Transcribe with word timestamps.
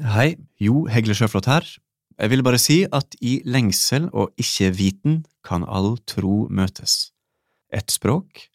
Hei, 0.00 0.38
Jo 0.56 0.86
Hegle 0.88 1.12
Sjøflot 1.12 1.44
her. 1.44 1.66
Jeg 2.16 2.30
ville 2.32 2.44
bare 2.44 2.56
si 2.56 2.86
at 2.88 3.12
i 3.20 3.42
lengsel 3.44 4.06
og 4.16 4.30
ikke-viten 4.40 5.18
kan 5.44 5.66
all 5.68 5.98
tro 6.08 6.46
møtes. 6.48 7.12
Ett 7.68 7.92
språk, 7.92 8.46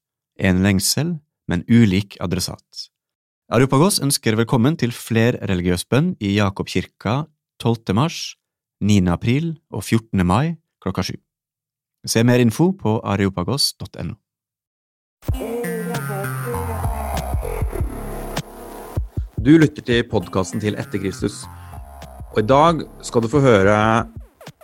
én 0.41 0.63
lengsel, 0.65 1.19
men 1.45 1.61
ulik 1.69 2.17
adressat. 2.17 2.89
Areopagos 3.53 4.01
ønsker 4.01 4.39
velkommen 4.41 4.73
til 4.73 4.89
flerreligiøs 4.89 5.85
bønn 5.85 6.15
i 6.17 6.33
Jakobkirka 6.39 7.27
12. 7.61 7.93
mars, 7.93 8.33
9. 8.81 9.05
april 9.13 9.53
og 9.69 9.85
14. 9.85 10.25
mai 10.25 10.57
klokka 10.81 11.05
sju. 11.05 11.19
Se 12.09 12.25
mer 12.25 12.41
info 12.41 12.71
på 12.73 12.97
areopagos.no. 13.05 14.17
Du 19.45 19.51
lytter 19.61 19.83
til 19.85 19.99
podkasten 20.09 20.57
til 20.57 20.73
Etter 20.81 20.97
Kristus. 20.97 21.43
Og 22.33 22.39
I 22.41 22.47
dag 22.49 22.79
skal 23.05 23.21
du 23.21 23.27
få 23.29 23.43
høre 23.43 23.75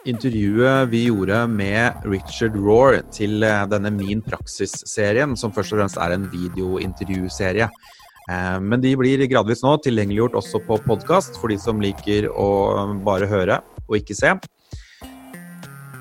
intervjuet 0.09 0.89
vi 0.89 1.03
gjorde 1.03 1.43
med 1.53 2.07
Richard 2.09 2.57
Roar 2.57 2.97
til 3.13 3.45
eh, 3.45 3.67
denne 3.69 3.91
Min 3.93 4.23
praksis-serien, 4.25 5.35
som 5.37 5.53
først 5.53 5.75
og 5.75 5.83
fremst 5.83 6.01
er 6.01 6.15
en 6.15 6.25
videointervjuserie. 6.31 7.67
Eh, 7.69 8.57
men 8.57 8.81
de 8.81 8.95
blir 8.97 9.21
gradvis 9.29 9.61
nå 9.61 9.75
tilgjengeliggjort 9.85 10.39
også 10.41 10.63
på 10.65 10.79
podkast, 10.87 11.37
for 11.37 11.53
de 11.53 11.59
som 11.61 11.77
liker 11.83 12.31
å 12.33 12.49
bare 13.05 13.29
høre 13.29 13.61
og 13.85 13.99
ikke 14.01 14.17
se. 14.17 14.33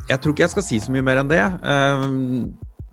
Jeg 0.08 0.16
tror 0.16 0.32
ikke 0.32 0.46
jeg 0.46 0.54
skal 0.56 0.68
si 0.70 0.80
så 0.80 0.96
mye 0.96 1.04
mer 1.04 1.20
enn 1.20 1.28
det. 1.28 1.44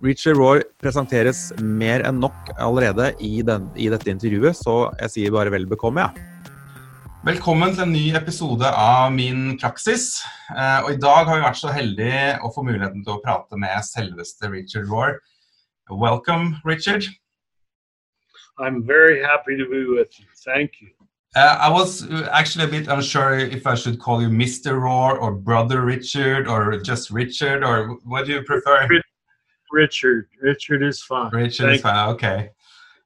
Richard 0.04 0.36
Roar 0.38 0.62
presenteres 0.78 1.48
mer 1.58 2.04
enn 2.06 2.20
nok 2.22 2.52
allerede 2.54 3.10
i, 3.18 3.40
den, 3.42 3.66
i 3.74 3.88
dette 3.90 4.10
intervjuet, 4.12 4.54
så 4.54 4.92
jeg 5.00 5.14
sier 5.14 5.34
bare 5.34 5.50
vel 5.50 5.66
bekomme, 5.66 6.06
jeg. 6.06 6.22
Ja. 6.22 6.34
Velkommen 7.26 7.72
til 7.74 7.82
en 7.82 7.90
ny 7.92 8.04
episode 8.14 8.68
av 8.78 9.10
Min 9.10 9.56
praksis. 9.58 10.20
Eh, 10.54 10.84
og 10.84 10.92
I 10.94 11.00
dag 11.02 11.26
har 11.26 11.34
vi 11.34 11.42
vært 11.42 11.58
så 11.58 11.72
heldige 11.74 12.36
å 12.46 12.50
få 12.54 12.62
muligheten 12.62 13.02
til 13.02 13.16
å 13.16 13.22
prate 13.24 13.58
med 13.58 13.74
selveste 13.84 14.52
Richard 14.52 14.86
Roar. 14.86 15.18
Welcome, 15.90 16.60
Richard. 16.64 17.02
I'm 18.62 18.86
very 18.86 19.18
happy 19.20 19.58
to 19.58 19.66
be 19.66 19.82
with 19.90 20.14
you. 20.20 20.26
Thank 20.44 20.78
you. 20.80 20.94
Uh, 21.34 21.58
I 21.58 21.68
was 21.68 22.06
actually 22.30 22.64
a 22.64 22.70
bit 22.70 22.86
unsure 22.86 23.36
if 23.36 23.66
I 23.66 23.74
should 23.74 23.98
call 23.98 24.22
you 24.22 24.28
Mr. 24.28 24.80
Roar 24.80 25.18
or 25.18 25.32
Brother 25.34 25.82
Richard 25.82 26.46
or 26.46 26.78
just 26.78 27.10
Richard 27.10 27.64
or 27.64 27.98
what 28.04 28.26
do 28.26 28.32
you 28.32 28.42
prefer? 28.42 28.86
Richard. 29.72 30.28
Richard 30.40 30.82
is 30.82 31.02
fine. 31.02 31.30
Richard 31.30 31.64
Thank 31.64 31.76
is 31.76 31.82
fine. 31.82 32.08
Okay. 32.10 32.50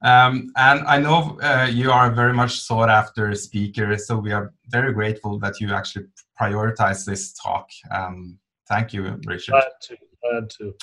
Um, 0.02 0.52
and 0.56 0.80
I 0.86 0.98
know 0.98 1.38
uh, 1.42 1.68
you 1.70 1.92
are 1.92 2.10
very 2.10 2.32
much 2.32 2.60
sought 2.60 2.90
after 2.90 3.32
speaker, 3.34 3.96
so 3.96 4.18
we 4.18 4.32
are 4.32 4.52
very 4.68 4.92
grateful 4.92 5.38
that 5.38 5.60
you 5.60 5.72
actually 5.72 6.06
prioritize 6.40 7.04
this 7.06 7.32
talk. 7.34 7.68
Um, 7.90 8.38
thank 8.68 8.92
you, 8.92 9.20
Richard. 9.26 9.52
Glad 9.52 9.64
to. 9.82 9.96
Glad 10.22 10.50
to. 10.58 10.74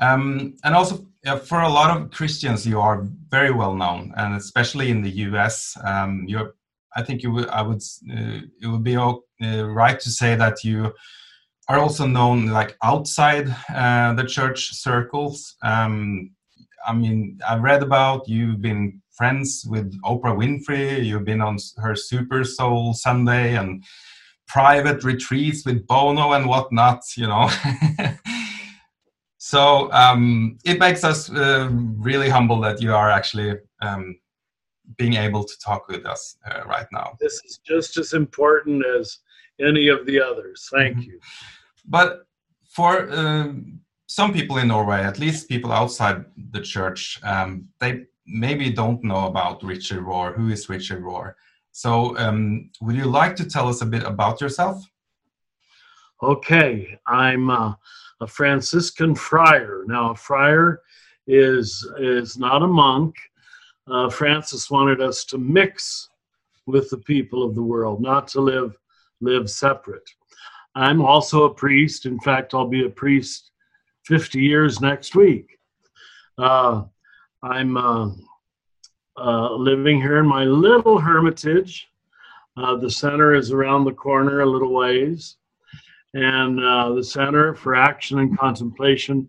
Um, 0.00 0.56
and 0.62 0.74
also, 0.74 1.06
uh, 1.26 1.38
for 1.38 1.60
a 1.60 1.68
lot 1.68 1.96
of 1.96 2.10
Christians, 2.10 2.66
you 2.66 2.80
are 2.80 3.06
very 3.28 3.50
well 3.50 3.74
known, 3.74 4.12
and 4.16 4.34
especially 4.34 4.90
in 4.90 5.02
the 5.02 5.10
U.S., 5.10 5.76
um, 5.84 6.24
you're. 6.26 6.54
I 6.96 7.02
think 7.02 7.22
you 7.22 7.30
would. 7.32 7.48
I 7.48 7.62
would. 7.62 7.82
Uh, 8.10 8.40
it 8.60 8.66
would 8.66 8.82
be 8.82 8.96
uh, 8.96 9.14
right 9.40 9.98
to 10.00 10.10
say 10.10 10.34
that 10.36 10.64
you 10.64 10.92
are 11.70 11.78
also 11.78 12.04
known 12.04 12.46
like 12.46 12.76
outside 12.82 13.46
uh, 13.72 14.12
the 14.14 14.24
church 14.24 14.74
circles. 14.74 15.54
Um, 15.62 16.32
I 16.84 16.92
mean, 16.92 17.38
I've 17.48 17.62
read 17.62 17.84
about 17.84 18.28
you've 18.28 18.60
been 18.60 19.00
friends 19.12 19.64
with 19.68 19.88
Oprah 20.02 20.36
Winfrey, 20.36 21.04
you've 21.04 21.24
been 21.24 21.40
on 21.40 21.58
her 21.76 21.94
Super 21.94 22.42
Soul 22.42 22.92
Sunday 22.92 23.54
and 23.54 23.84
private 24.48 25.04
retreats 25.04 25.64
with 25.64 25.86
Bono 25.86 26.32
and 26.32 26.48
whatnot, 26.48 27.02
you 27.16 27.28
know. 27.28 27.48
so 29.38 29.92
um, 29.92 30.58
it 30.64 30.80
makes 30.80 31.04
us 31.04 31.30
uh, 31.30 31.68
really 31.70 32.28
humble 32.28 32.60
that 32.62 32.82
you 32.82 32.92
are 32.92 33.10
actually 33.12 33.54
um, 33.80 34.18
being 34.96 35.14
able 35.14 35.44
to 35.44 35.54
talk 35.64 35.86
with 35.86 36.04
us 36.04 36.36
uh, 36.50 36.64
right 36.66 36.86
now. 36.90 37.16
This 37.20 37.40
is 37.44 37.60
just 37.64 37.96
as 37.96 38.12
important 38.12 38.84
as 38.98 39.18
any 39.60 39.86
of 39.86 40.04
the 40.06 40.20
others. 40.20 40.68
Thank 40.72 40.96
mm 40.96 41.02
-hmm. 41.02 41.10
you. 41.10 41.20
But 41.90 42.26
for 42.64 43.10
um, 43.12 43.80
some 44.06 44.32
people 44.32 44.58
in 44.58 44.68
Norway, 44.68 45.02
at 45.02 45.18
least 45.18 45.48
people 45.48 45.72
outside 45.72 46.24
the 46.52 46.60
church, 46.60 47.20
um, 47.24 47.68
they 47.80 48.04
maybe 48.26 48.70
don't 48.70 49.02
know 49.02 49.26
about 49.26 49.62
Richard 49.64 50.04
Rohr. 50.04 50.34
Who 50.36 50.48
is 50.50 50.68
Richard 50.68 51.02
Rohr? 51.02 51.34
So, 51.72 52.16
um, 52.16 52.70
would 52.80 52.96
you 52.96 53.06
like 53.06 53.36
to 53.36 53.44
tell 53.44 53.68
us 53.68 53.82
a 53.82 53.86
bit 53.86 54.04
about 54.04 54.40
yourself? 54.40 54.82
Okay, 56.22 56.98
I'm 57.06 57.50
uh, 57.50 57.74
a 58.20 58.26
Franciscan 58.26 59.14
friar. 59.14 59.84
Now, 59.86 60.10
a 60.10 60.14
friar 60.14 60.82
is 61.26 61.86
is 61.98 62.38
not 62.38 62.62
a 62.62 62.66
monk. 62.66 63.16
Uh, 63.86 64.08
Francis 64.10 64.70
wanted 64.70 65.00
us 65.00 65.24
to 65.24 65.38
mix 65.38 66.08
with 66.66 66.88
the 66.90 66.98
people 66.98 67.42
of 67.42 67.54
the 67.54 67.62
world, 67.62 68.00
not 68.00 68.28
to 68.28 68.40
live 68.40 68.76
live 69.20 69.50
separate. 69.50 70.08
I'm 70.80 71.02
also 71.02 71.44
a 71.44 71.52
priest. 71.52 72.06
In 72.06 72.18
fact, 72.20 72.54
I'll 72.54 72.66
be 72.66 72.86
a 72.86 72.90
priest 72.90 73.50
50 74.06 74.40
years 74.40 74.80
next 74.80 75.14
week. 75.14 75.58
Uh, 76.38 76.84
I'm 77.42 77.76
uh, 77.76 78.10
uh, 79.18 79.52
living 79.56 80.00
here 80.00 80.16
in 80.18 80.26
my 80.26 80.44
little 80.44 80.98
hermitage. 80.98 81.86
Uh, 82.56 82.76
the 82.76 82.90
center 82.90 83.34
is 83.34 83.52
around 83.52 83.84
the 83.84 83.92
corner 83.92 84.40
a 84.40 84.46
little 84.46 84.72
ways. 84.72 85.36
And 86.14 86.58
uh, 86.58 86.94
the 86.94 87.04
Center 87.04 87.54
for 87.54 87.74
Action 87.74 88.18
and 88.18 88.36
Contemplation 88.38 89.28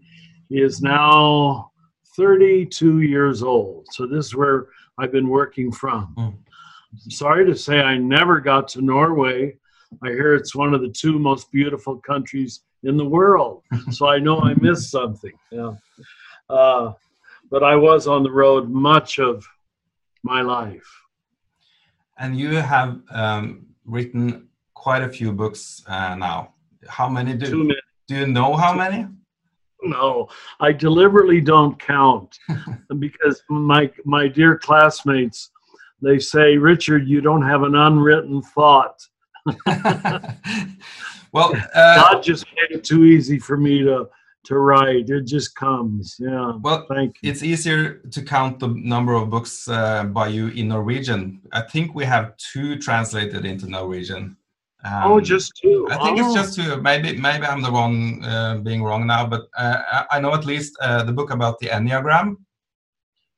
is 0.50 0.82
now 0.82 1.72
32 2.16 3.02
years 3.02 3.44
old. 3.44 3.88
So 3.92 4.08
this 4.08 4.28
is 4.28 4.36
where 4.36 4.68
I've 4.98 5.12
been 5.12 5.28
working 5.28 5.70
from. 5.70 6.16
Mm. 6.18 7.12
Sorry 7.12 7.46
to 7.46 7.56
say 7.56 7.82
I 7.82 7.98
never 7.98 8.40
got 8.40 8.70
to 8.70 8.82
Norway 8.82 9.58
I 10.04 10.10
hear 10.10 10.34
it's 10.34 10.56
one 10.56 10.74
of 10.74 10.82
the 10.82 10.90
two 10.90 11.20
most 11.20 11.52
beautiful 11.52 11.98
countries 11.98 12.62
in 12.84 12.98
the 12.98 13.06
world. 13.06 13.64
so 13.92 14.08
I 14.08 14.20
know 14.20 14.40
I 14.42 14.54
missed 14.56 14.90
something. 14.92 15.34
Yeah. 15.52 15.74
Uh, 16.50 16.94
but 17.50 17.64
I 17.64 17.76
was 17.76 18.08
on 18.08 18.24
the 18.24 18.32
road 18.32 18.70
much 18.70 19.20
of 19.20 19.46
my 20.24 20.42
life. 20.42 20.90
And 22.18 22.38
you 22.38 22.56
have 22.56 23.00
um, 23.12 23.66
written 23.86 24.48
quite 24.74 25.04
a 25.04 25.10
few 25.10 25.32
books 25.32 25.84
uh, 25.88 26.16
now. 26.16 26.54
How 26.88 27.10
many 27.10 27.34
do, 27.34 27.46
Too 27.46 27.64
many. 27.64 27.82
do 28.08 28.16
you 28.16 28.28
know 28.28 28.56
how 28.56 28.74
many? 28.74 29.08
No, 29.84 30.30
I 30.60 30.72
deliberately 30.72 31.42
don't 31.42 31.80
count 31.80 32.38
because 33.00 33.42
my 33.50 33.92
my 34.06 34.28
dear 34.28 34.58
classmates, 34.58 35.50
they 36.02 36.20
say, 36.20 36.58
Richard, 36.58 37.08
you 37.08 37.22
don't 37.22 37.42
have 37.42 37.64
an 37.64 37.76
unwritten 37.76 38.42
thought. 38.42 39.02
well, 41.32 41.54
uh, 41.74 41.96
God 42.12 42.24
just 42.24 42.46
made 42.56 42.78
it 42.78 42.84
too 42.84 43.06
easy 43.06 43.40
for 43.40 43.58
me 43.58 43.84
to 43.84 44.10
to 44.44 44.58
write. 44.58 45.10
It 45.10 45.26
just 45.26 45.56
comes. 45.56 46.16
Yeah. 46.20 46.54
Well, 46.62 46.86
thank 46.90 47.18
you. 47.22 47.30
It's 47.30 47.44
easier 47.44 48.00
to 48.12 48.22
count 48.22 48.60
the 48.60 48.70
number 48.70 49.14
of 49.14 49.30
books 49.30 49.68
uh, 49.68 50.06
by 50.06 50.28
you 50.28 50.48
in 50.48 50.70
Norwegian. 50.70 51.42
I 51.52 51.62
think 51.62 51.94
we 51.94 52.06
have 52.06 52.36
two 52.38 52.78
translated 52.78 53.46
into 53.46 53.68
Norwegian. 53.68 54.38
Um, 54.84 55.12
oh, 55.12 55.22
just 55.22 55.54
two. 55.62 55.88
I 55.92 55.98
think 55.98 56.20
oh. 56.20 56.26
it's 56.26 56.34
just 56.34 56.56
two. 56.56 56.82
Maybe 56.82 57.16
maybe 57.18 57.46
I'm 57.46 57.62
the 57.62 57.72
one 57.72 58.24
uh, 58.24 58.58
being 58.58 58.84
wrong 58.84 59.06
now, 59.06 59.28
but 59.28 59.44
uh, 59.56 60.06
I 60.10 60.20
know 60.20 60.34
at 60.34 60.46
least 60.46 60.76
uh, 60.82 61.04
the 61.04 61.14
book 61.14 61.30
about 61.30 61.60
the 61.60 61.68
Enneagram. 61.68 62.38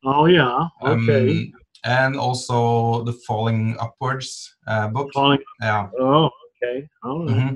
Oh 0.06 0.26
yeah. 0.26 0.68
Okay. 0.82 1.32
Um, 1.32 1.54
and 1.84 2.16
also 2.16 3.04
the 3.04 3.14
Falling 3.14 3.76
Upwards 3.80 4.56
uh, 4.68 4.88
book. 4.88 5.12
Falling. 5.14 5.40
Yeah. 5.62 5.90
Oh, 6.00 6.30
okay. 6.64 6.88
Oh, 7.04 7.26
mm-hmm. 7.28 7.56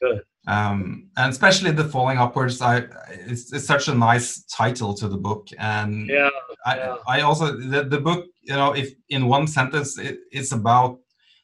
good. 0.00 0.22
Um, 0.48 1.08
and 1.16 1.32
especially 1.32 1.72
the 1.72 1.84
Falling 1.84 2.18
Upwards, 2.18 2.60
I 2.60 2.84
it's, 3.26 3.52
it's 3.52 3.66
such 3.66 3.88
a 3.88 3.94
nice 3.94 4.44
title 4.44 4.94
to 4.94 5.08
the 5.08 5.16
book, 5.16 5.48
and 5.58 6.08
yeah, 6.08 6.30
I, 6.64 6.76
yeah. 6.76 6.96
I 7.08 7.20
also 7.22 7.56
the, 7.56 7.82
the 7.82 8.00
book, 8.00 8.26
you 8.42 8.54
know, 8.54 8.72
if 8.72 8.92
in 9.08 9.26
one 9.26 9.48
sentence, 9.48 9.98
it, 9.98 10.18
it's 10.30 10.52
about 10.52 11.00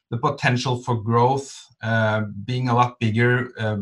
the 0.09 0.17
potential 0.17 0.81
for 0.83 0.95
growth 0.95 1.53
uh, 1.81 2.21
being 2.45 2.69
a 2.69 2.75
lot 2.75 2.97
bigger 2.99 3.51
uh, 3.59 3.77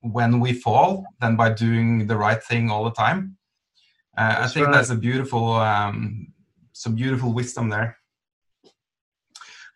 when 0.00 0.40
we 0.40 0.52
fall 0.52 1.04
than 1.20 1.36
by 1.36 1.50
doing 1.50 2.06
the 2.06 2.16
right 2.16 2.42
thing 2.42 2.68
all 2.68 2.82
the 2.82 2.90
time. 2.90 3.36
Uh, 4.16 4.38
I 4.40 4.48
think 4.48 4.66
right. 4.66 4.74
that's 4.74 4.90
a 4.90 4.96
beautiful 4.96 5.52
um, 5.52 6.26
some 6.78 6.94
beautiful 6.94 7.32
wisdom 7.32 7.68
there. 7.68 7.98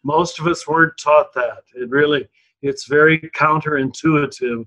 Most 0.04 0.38
of 0.38 0.46
us 0.46 0.68
weren't 0.68 0.96
taught 0.96 1.34
that. 1.34 1.64
It 1.74 1.90
really, 1.90 2.28
it's 2.62 2.86
very 2.86 3.18
counterintuitive. 3.36 4.64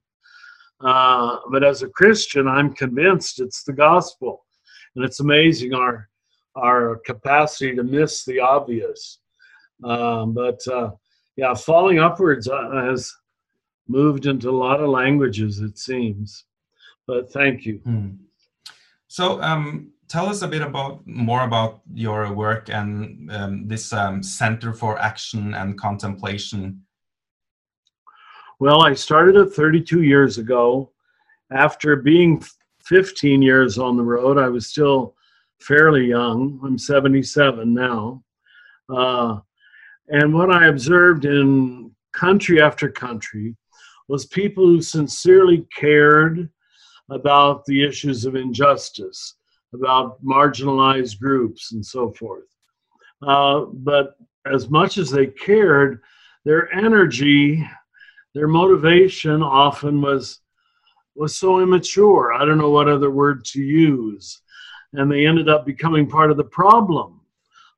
Uh, 0.82 1.38
but 1.50 1.64
as 1.64 1.82
a 1.82 1.88
Christian, 1.88 2.46
I'm 2.46 2.74
convinced 2.74 3.40
it's 3.40 3.64
the 3.64 3.72
gospel, 3.72 4.46
and 4.96 5.06
it's 5.06 5.22
amazing 5.22 5.74
our 5.74 6.10
our 6.58 7.02
capacity 7.06 7.74
to 7.76 7.84
miss 7.84 8.26
the 8.26 8.42
obvious. 8.42 9.20
Um, 9.86 10.34
but 10.34 10.60
uh, 10.68 10.92
yeah, 11.38 11.54
falling 11.54 12.00
upwards 12.00 12.50
uh, 12.50 12.70
has 12.86 13.14
moved 13.88 14.26
into 14.26 14.50
a 14.50 14.62
lot 14.66 14.82
of 14.82 14.90
languages, 14.90 15.60
it 15.60 15.78
seems. 15.78 16.44
But 17.08 17.32
thank 17.32 17.66
you. 17.66 17.80
Mm. 17.86 18.18
So, 19.08 19.42
um, 19.42 19.92
tell 20.08 20.28
us 20.28 20.42
a 20.42 20.48
bit 20.48 20.62
about 20.62 21.06
more 21.06 21.44
about 21.44 21.82
your 21.94 22.34
work 22.34 22.70
and 22.70 23.32
um, 23.32 23.68
this 23.68 23.94
um, 23.94 24.22
Center 24.22 24.74
for 24.74 25.00
Action 25.00 25.54
and 25.54 25.80
Contemplation. 25.80 26.82
Well, 28.60 28.84
I 28.84 28.94
started 28.94 29.36
it 29.36 29.54
32 29.54 30.04
years 30.04 30.38
ago. 30.38 30.92
After 31.52 31.96
being 31.98 32.44
15 32.86 33.42
years 33.42 33.78
on 33.78 33.98
the 33.98 34.04
road, 34.04 34.38
I 34.38 34.48
was 34.48 34.68
still 34.68 35.16
fairly 35.60 36.06
young. 36.06 36.60
I'm 36.64 36.78
77 36.78 37.74
now. 37.74 38.24
Uh, 38.90 39.40
and 40.08 40.34
what 40.34 40.52
I 40.52 40.68
observed 40.68 41.26
in 41.26 41.92
country 42.14 42.62
after 42.62 42.90
country 42.90 43.56
was 44.08 44.26
people 44.26 44.66
who 44.66 44.82
sincerely 44.82 45.66
cared 45.76 46.50
about 47.10 47.66
the 47.66 47.84
issues 47.84 48.26
of 48.26 48.36
injustice, 48.36 49.36
about 49.76 50.24
marginalized 50.24 51.20
groups, 51.20 51.72
and 51.72 51.86
so 51.86 52.12
forth. 52.12 52.46
Uh, 53.22 53.66
but 53.74 54.16
as 54.46 54.70
much 54.70 54.98
as 54.98 55.10
they 55.10 55.28
cared, 55.28 56.02
their 56.44 56.74
energy, 56.74 57.68
their 58.34 58.48
motivation 58.48 59.42
often 59.42 60.02
was 60.02 60.40
was 61.16 61.36
so 61.36 61.62
immature. 61.62 62.34
I 62.34 62.44
don't 62.44 62.58
know 62.58 62.70
what 62.70 62.90
other 62.90 63.10
word 63.10 63.46
to 63.46 63.62
use. 63.62 64.42
And 64.94 65.10
they 65.10 65.26
ended 65.26 65.48
up 65.48 65.66
becoming 65.66 66.10
part 66.10 66.30
of 66.30 66.38
the 66.38 66.44
problem 66.44 67.22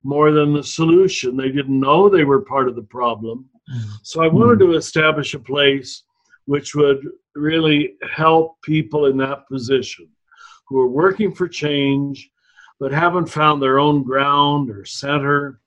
more 0.03 0.31
than 0.31 0.53
the 0.53 0.63
solution. 0.63 1.37
They 1.37 1.49
didn't 1.49 1.79
know 1.79 2.09
they 2.09 2.23
were 2.23 2.41
part 2.41 2.67
of 2.67 2.75
the 2.75 2.83
problem. 2.83 3.45
Mm. 3.71 3.83
So 4.01 4.23
I 4.23 4.27
wanted 4.27 4.59
to 4.59 4.73
establish 4.73 5.33
a 5.33 5.39
place 5.39 6.03
which 6.45 6.73
would 6.75 7.07
really 7.35 7.95
help 8.09 8.59
people 8.63 9.05
in 9.05 9.17
that 9.17 9.47
position 9.47 10.07
who 10.67 10.79
are 10.79 10.87
working 10.87 11.33
for 11.33 11.47
change 11.47 12.29
but 12.79 12.91
haven't 12.91 13.27
found 13.27 13.61
their 13.61 13.79
own 13.79 14.03
ground 14.03 14.69
or 14.69 14.85
center 14.85 15.59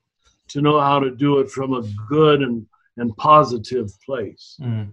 to 0.47 0.61
know 0.61 0.79
how 0.79 0.99
to 0.99 1.11
do 1.11 1.39
it 1.39 1.49
from 1.49 1.73
a 1.73 1.83
good 2.07 2.41
and, 2.41 2.65
and 2.97 3.15
positive 3.17 3.89
place. 4.05 4.57
Mm. 4.61 4.91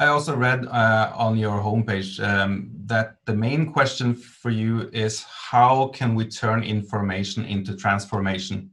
I 0.00 0.06
also 0.06 0.36
read 0.36 0.64
uh, 0.66 1.12
on 1.16 1.36
your 1.36 1.60
homepage 1.60 2.22
um, 2.24 2.70
that 2.86 3.16
the 3.26 3.34
main 3.34 3.72
question 3.72 4.14
for 4.14 4.50
you 4.50 4.88
is 4.92 5.24
how 5.24 5.88
can 5.88 6.14
we 6.14 6.26
turn 6.26 6.62
information 6.62 7.44
into 7.44 7.76
transformation? 7.76 8.70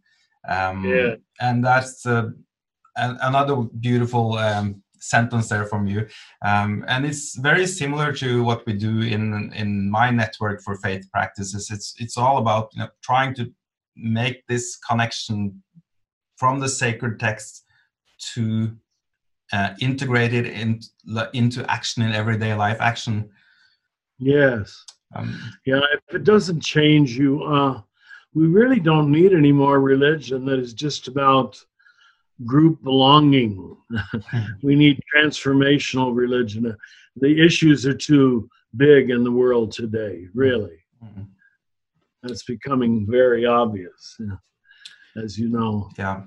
Um, 0.48 0.86
yeah. 0.86 1.16
And 1.42 1.66
that's 1.66 2.06
uh, 2.06 2.30
another 2.96 3.56
beautiful 3.80 4.38
um, 4.38 4.84
sentence 5.10 5.50
there 5.50 5.66
from 5.66 5.88
you. 5.88 6.08
Um, 6.44 6.84
and 6.88 7.06
it's 7.06 7.38
very 7.38 7.68
similar 7.68 8.12
to 8.14 8.44
what 8.44 8.66
we 8.66 8.74
do 8.74 9.02
in 9.02 9.54
in 9.54 9.90
my 9.90 10.10
network 10.10 10.62
for 10.62 10.76
faith 10.78 11.10
practices. 11.12 11.70
It's 11.72 11.96
it's 12.00 12.18
all 12.18 12.38
about 12.38 12.70
you 12.74 12.80
know, 12.80 12.90
trying 13.02 13.34
to 13.36 13.52
make 13.96 14.46
this 14.48 14.76
connection 14.78 15.64
from 16.38 16.60
the 16.60 16.70
sacred 16.70 17.20
text 17.20 17.64
to 18.34 18.76
uh, 19.54 19.74
it 19.80 20.46
in, 20.46 20.80
into 21.34 21.72
action 21.72 22.04
in 22.04 22.12
everyday 22.14 22.54
life 22.54 22.82
action. 22.82 23.30
Yes. 24.18 24.84
Um, 25.16 25.40
yeah, 25.66 25.82
if 25.94 26.16
it 26.16 26.24
doesn't 26.24 26.62
change 26.62 27.18
you, 27.18 27.44
uh, 27.44 27.82
we 28.34 28.48
really 28.48 28.80
don't 28.80 29.12
need 29.12 29.34
any 29.34 29.52
more 29.52 29.80
religion 29.80 30.46
that 30.46 30.60
is 30.60 30.74
just 30.74 31.08
about 31.08 31.58
group 32.44 32.84
belonging. 32.84 33.78
we 34.64 34.76
need 34.76 35.02
transformational 35.16 36.16
religion. 36.16 36.76
The 37.18 37.46
issues 37.46 37.86
are 37.86 37.94
too 37.94 38.50
big 38.76 39.10
in 39.10 39.24
the 39.24 39.32
world 39.32 39.72
today, 39.72 40.28
really. 40.34 40.78
Mm-hmm. 41.04 41.24
That's 42.24 42.44
becoming 42.44 43.06
very 43.10 43.46
obvious, 43.46 44.20
as 45.16 45.38
you 45.38 45.50
know. 45.50 45.90
Yeah. 45.98 46.24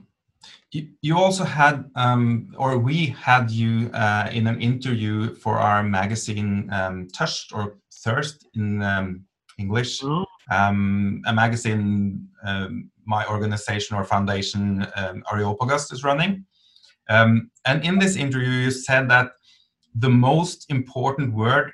You, 0.71 1.17
also 1.17 1.45
had, 1.45 1.91
um, 1.95 2.55
or 2.57 2.79
we 2.79 3.07
had 3.07 3.51
you 3.51 3.91
uh, 3.93 4.29
in 4.33 4.47
an 4.47 4.61
interview 4.61 5.35
for 5.35 5.59
our 5.59 5.83
magazine 5.83 6.69
um, 6.73 7.09
Tørst 7.09 7.53
or 7.53 7.79
Thirst 7.93 8.47
in 8.55 8.83
um, 8.83 9.25
English, 9.59 10.05
oh. 10.05 10.25
Um, 10.51 11.21
a 11.27 11.33
magazine 11.33 12.27
um, 12.43 12.91
my 13.09 13.27
organization 13.27 13.97
or 13.97 14.05
foundation, 14.05 14.87
um, 14.95 15.25
Areopagos, 15.33 15.91
is 15.93 16.05
running. 16.05 16.45
Um, 17.09 17.51
and 17.65 17.83
in 17.83 17.99
this 17.99 18.17
interview, 18.17 18.51
you 18.51 18.71
said 18.71 19.09
that 19.09 19.33
the 19.95 20.11
most 20.11 20.67
important 20.69 21.33
word 21.33 21.73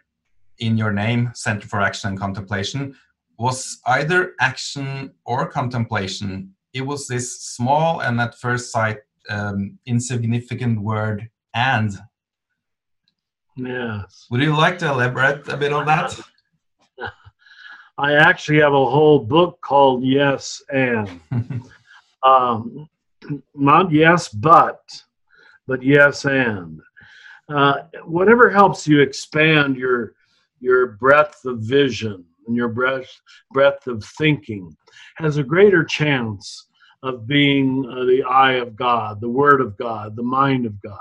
in 0.58 0.78
your 0.78 0.92
name, 0.92 1.32
Center 1.34 1.66
for 1.66 1.80
Action 1.80 2.10
and 2.10 2.18
Contemplation, 2.18 2.94
was 3.36 3.80
either 3.86 4.34
action 4.40 5.12
or 5.26 5.50
contemplation. 5.50 6.54
It 6.72 6.82
was 6.82 7.08
this 7.08 7.42
small 7.42 8.00
and 8.00 8.20
at 8.20 8.38
first 8.38 8.70
sight 8.70 8.98
um, 9.28 9.78
insignificant 9.86 10.80
word 10.80 11.28
and. 11.52 11.98
Yes. 13.56 14.26
Would 14.30 14.40
you 14.40 14.56
like 14.56 14.78
to 14.78 14.88
elaborate 14.88 15.48
a 15.48 15.56
bit 15.56 15.72
on 15.72 15.86
that 15.86 16.16
i 17.98 18.14
actually 18.14 18.60
have 18.60 18.72
a 18.72 18.90
whole 18.90 19.18
book 19.18 19.60
called 19.60 20.04
yes 20.04 20.62
and 20.72 21.20
um, 22.22 22.88
not 23.54 23.90
yes 23.90 24.28
but 24.28 24.80
but 25.66 25.82
yes 25.82 26.24
and 26.24 26.80
uh, 27.48 27.74
whatever 28.04 28.50
helps 28.50 28.86
you 28.86 29.00
expand 29.00 29.76
your 29.76 30.14
your 30.60 30.92
breadth 30.92 31.44
of 31.44 31.60
vision 31.60 32.24
and 32.46 32.56
your 32.56 32.68
breadth 32.68 33.20
breadth 33.52 33.86
of 33.86 34.04
thinking 34.18 34.74
has 35.16 35.36
a 35.36 35.42
greater 35.42 35.84
chance 35.84 36.66
of 37.04 37.26
being 37.26 37.86
uh, 37.86 38.04
the 38.04 38.22
eye 38.22 38.54
of 38.54 38.74
God, 38.74 39.20
the 39.20 39.28
Word 39.28 39.60
of 39.60 39.76
God, 39.76 40.16
the 40.16 40.22
mind 40.22 40.64
of 40.64 40.80
God. 40.80 40.98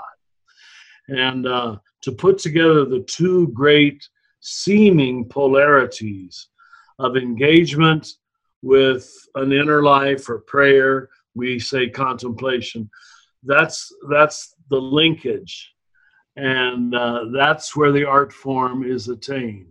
And 1.08 1.46
uh, 1.46 1.76
to 2.02 2.12
put 2.12 2.36
together 2.38 2.84
the 2.84 3.00
two 3.00 3.48
great 3.48 4.06
seeming 4.40 5.24
polarities 5.24 6.48
of 6.98 7.16
engagement 7.16 8.08
with 8.62 9.10
an 9.34 9.52
inner 9.52 9.82
life 9.82 10.28
or 10.28 10.38
prayer, 10.38 11.08
we 11.34 11.58
say 11.58 11.88
contemplation. 11.88 12.88
That's 13.42 13.92
that's 14.08 14.54
the 14.70 14.80
linkage, 14.80 15.72
and 16.36 16.94
uh, 16.94 17.26
that's 17.34 17.76
where 17.76 17.92
the 17.92 18.04
art 18.04 18.32
form 18.32 18.84
is 18.84 19.08
attained. 19.08 19.66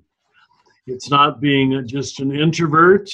It's 0.85 1.09
not 1.09 1.41
being 1.41 1.87
just 1.87 2.19
an 2.19 2.35
introvert 2.35 3.09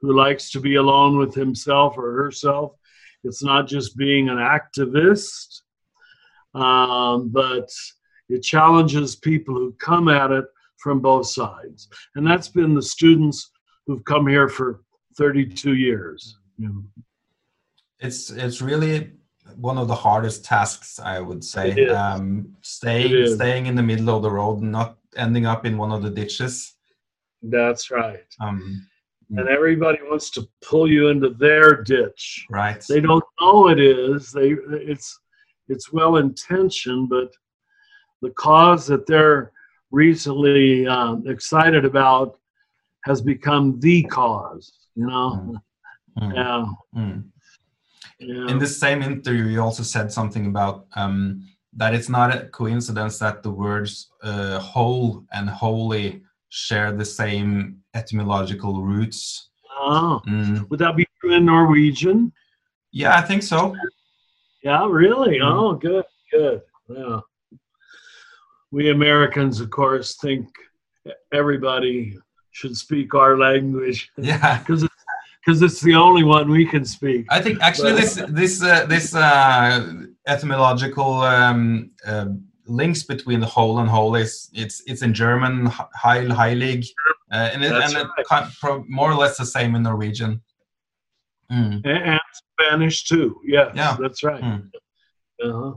who 0.00 0.16
likes 0.16 0.50
to 0.50 0.60
be 0.60 0.76
alone 0.76 1.18
with 1.18 1.34
himself 1.34 1.98
or 1.98 2.12
herself. 2.12 2.72
It's 3.22 3.42
not 3.42 3.68
just 3.68 3.96
being 3.96 4.30
an 4.30 4.38
activist, 4.38 5.60
um, 6.54 7.28
but 7.28 7.68
it 8.30 8.42
challenges 8.42 9.16
people 9.16 9.54
who 9.54 9.72
come 9.74 10.08
at 10.08 10.30
it 10.30 10.46
from 10.80 11.00
both 11.00 11.26
sides. 11.26 11.88
And 12.14 12.26
that's 12.26 12.48
been 12.48 12.74
the 12.74 12.82
students 12.82 13.50
who've 13.86 14.04
come 14.04 14.26
here 14.26 14.48
for 14.48 14.82
32 15.16 15.74
years. 15.74 16.38
It's 18.00 18.30
it's 18.30 18.62
really 18.62 19.12
one 19.56 19.78
of 19.78 19.88
the 19.88 19.94
hardest 19.94 20.44
tasks, 20.44 20.98
I 20.98 21.20
would 21.20 21.44
say. 21.44 21.88
Um, 21.88 22.56
staying 22.62 23.34
staying 23.34 23.66
in 23.66 23.74
the 23.74 23.82
middle 23.82 24.14
of 24.14 24.22
the 24.22 24.30
road, 24.30 24.60
and 24.62 24.72
not 24.72 24.96
ending 25.16 25.46
up 25.46 25.66
in 25.66 25.76
one 25.76 25.92
of 25.92 26.02
the 26.02 26.10
ditches. 26.10 26.74
That's 27.42 27.90
right. 27.90 28.24
Um, 28.40 28.86
and 29.30 29.48
everybody 29.48 29.98
wants 30.02 30.30
to 30.30 30.48
pull 30.62 30.90
you 30.90 31.08
into 31.08 31.30
their 31.30 31.82
ditch. 31.82 32.46
Right. 32.50 32.84
They 32.88 33.00
don't 33.00 33.24
know 33.40 33.68
it 33.68 33.78
is. 33.78 34.32
They 34.32 34.50
it's 34.70 35.18
it's 35.68 35.92
well 35.92 36.16
intentioned, 36.16 37.08
but 37.08 37.30
the 38.22 38.30
cause 38.30 38.86
that 38.88 39.06
they're 39.06 39.52
recently 39.90 40.86
um, 40.86 41.24
excited 41.26 41.84
about 41.84 42.38
has 43.04 43.20
become 43.20 43.78
the 43.80 44.02
cause. 44.04 44.72
You 44.94 45.06
know. 45.06 45.60
Mm. 46.18 46.34
Yeah. 46.34 46.64
Mm. 46.96 47.24
yeah. 48.18 48.48
In 48.48 48.58
this 48.58 48.78
same 48.78 49.02
interview, 49.02 49.44
you 49.44 49.62
also 49.62 49.82
said 49.82 50.12
something 50.12 50.46
about 50.46 50.86
um, 50.96 51.46
that 51.74 51.94
it's 51.94 52.08
not 52.08 52.34
a 52.34 52.46
coincidence 52.48 53.18
that 53.18 53.42
the 53.42 53.50
words 53.50 54.10
uh, 54.22 54.58
whole 54.58 55.24
and 55.32 55.48
holy 55.48 56.22
share 56.48 56.92
the 56.92 57.04
same 57.04 57.78
etymological 57.94 58.82
roots. 58.82 59.50
Oh, 59.78 60.20
mm. 60.26 60.68
would 60.68 60.80
that 60.80 60.96
be 60.96 61.06
true 61.20 61.34
in 61.34 61.46
Norwegian? 61.46 62.32
Yeah, 62.92 63.16
I 63.16 63.22
think 63.22 63.42
so. 63.42 63.74
Yeah, 64.62 64.86
really? 64.90 65.38
Mm. 65.38 65.52
Oh, 65.52 65.74
good, 65.74 66.04
good. 66.30 66.62
Yeah. 66.88 67.20
We 68.72 68.90
Americans, 68.90 69.60
of 69.60 69.70
course, 69.70 70.16
think 70.16 70.48
everybody 71.32 72.16
should 72.52 72.76
speak 72.76 73.14
our 73.14 73.36
language. 73.38 74.10
Yeah. 74.18 74.58
Because 74.58 74.86
because 75.44 75.62
it's 75.62 75.80
the 75.80 75.94
only 75.94 76.22
one 76.22 76.50
we 76.50 76.66
can 76.66 76.84
speak. 76.84 77.24
I 77.30 77.40
think 77.40 77.60
actually 77.62 77.92
But- 77.92 78.00
this 78.02 78.14
this 78.28 78.62
uh, 78.62 78.86
this 78.86 79.14
uh, 79.14 80.04
etymological 80.26 81.22
um, 81.22 81.90
uh, 82.06 82.26
links 82.66 83.02
between 83.02 83.40
the 83.40 83.46
whole 83.46 83.78
and 83.80 83.88
whole 83.88 84.14
is 84.14 84.50
it's 84.52 84.82
it's 84.86 85.02
in 85.02 85.14
German 85.14 85.66
heil 85.94 86.28
heilig 86.28 86.86
uh, 87.32 87.50
and, 87.52 87.64
it, 87.64 87.72
and 87.72 87.94
right. 87.94 88.26
kind 88.28 88.46
more 88.88 89.10
or 89.10 89.14
less 89.14 89.36
the 89.38 89.46
same 89.46 89.74
in 89.74 89.82
Norwegian. 89.82 90.42
Mm. 91.50 91.84
A- 91.86 91.88
and 92.12 92.20
Spanish 92.60 93.04
too. 93.04 93.40
Yes, 93.44 93.72
Yeah. 93.74 93.96
that's 93.98 94.22
right. 94.22 94.42
Mm. 94.42 94.70
Uh-huh. 95.42 95.72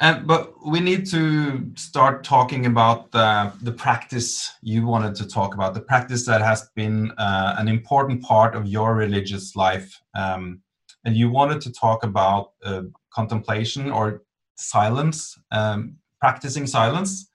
And 0.00 0.26
but 0.26 0.54
we 0.66 0.80
need 0.80 1.06
to 1.10 1.70
start 1.76 2.24
talking 2.24 2.66
about 2.66 3.12
the 3.12 3.52
the 3.62 3.72
practice 3.72 4.52
you 4.60 4.84
wanted 4.86 5.14
to 5.16 5.26
talk 5.26 5.54
about, 5.54 5.74
the 5.74 5.80
practice 5.80 6.26
that 6.26 6.40
has 6.40 6.68
been 6.74 7.12
uh, 7.12 7.54
an 7.58 7.68
important 7.68 8.22
part 8.22 8.56
of 8.56 8.66
your 8.66 8.96
religious 8.96 9.54
life, 9.54 10.00
um, 10.16 10.62
and 11.04 11.16
you 11.16 11.30
wanted 11.30 11.60
to 11.60 11.72
talk 11.72 12.02
about 12.02 12.52
uh, 12.64 12.82
contemplation 13.10 13.90
or 13.92 14.22
silence, 14.56 15.38
um, 15.52 15.96
practicing 16.20 16.66
silence. 16.66 17.30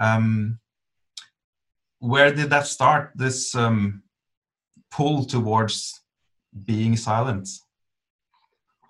Um, 0.00 0.58
where 1.98 2.32
did 2.32 2.48
that 2.50 2.66
start? 2.66 3.12
This 3.14 3.54
um, 3.54 4.02
pull 4.90 5.24
towards 5.24 6.00
being 6.64 6.96
silent. 6.96 7.48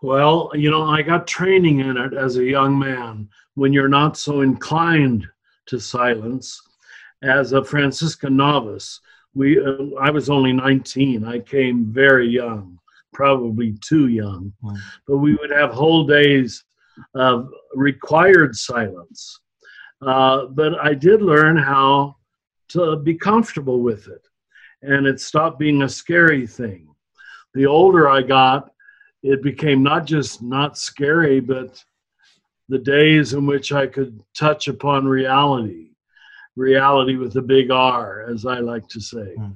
Well, 0.01 0.51
you 0.55 0.71
know, 0.71 0.85
I 0.85 1.03
got 1.03 1.27
training 1.27 1.81
in 1.81 1.97
it 1.97 2.15
as 2.15 2.37
a 2.37 2.45
young 2.45 2.79
man 2.79 3.29
when 3.55 3.73
you're 3.73 3.89
not 3.89 4.17
so 4.17 4.43
inclined 4.43 5.27
to 5.67 5.81
silence. 5.81 6.61
As 7.23 7.53
a 7.53 7.65
Franciscan 7.65 8.37
novice, 8.37 9.01
we 9.35 9.61
uh, 9.61 9.97
I 10.01 10.11
was 10.11 10.31
only 10.31 10.53
19. 10.53 11.25
I 11.25 11.41
came 11.41 11.87
very 11.87 12.29
young, 12.29 12.79
probably 13.13 13.77
too 13.81 14.07
young. 14.07 14.53
Mm. 14.63 14.77
But 15.07 15.19
we 15.19 15.35
would 15.35 15.51
have 15.51 15.73
whole 15.73 16.07
days 16.07 16.65
of 17.15 17.51
required 17.75 18.55
silence. 18.55 19.41
Uh, 20.01 20.47
but 20.47 20.79
I 20.81 20.95
did 20.95 21.23
learn 21.23 21.57
how 21.57 22.17
to 22.69 22.97
be 22.97 23.15
comfortable 23.15 23.81
with 23.81 24.07
it, 24.07 24.23
and 24.83 25.07
it 25.07 25.21
stopped 25.21 25.59
being 25.59 25.83
a 25.83 25.89
scary 25.89 26.47
thing. 26.47 26.89
The 27.55 27.67
older 27.67 28.09
I 28.09 28.23
got, 28.23 28.71
it 29.23 29.43
became 29.43 29.83
not 29.83 30.07
just 30.07 30.43
not 30.43 30.79
scary, 30.79 31.41
but 31.41 31.83
the 32.69 32.79
days 32.79 33.35
in 33.35 33.47
which 33.47 33.73
I 33.73 33.87
could 33.87 34.21
touch 34.37 34.69
upon 34.69 35.07
reality, 35.07 35.91
reality 36.57 37.17
with 37.17 37.37
a 37.37 37.43
big 37.43 37.71
R, 37.71 38.27
as 38.31 38.47
I 38.47 38.59
like 38.59 38.89
to 38.89 39.01
say. 39.01 39.35
Mm. 39.39 39.55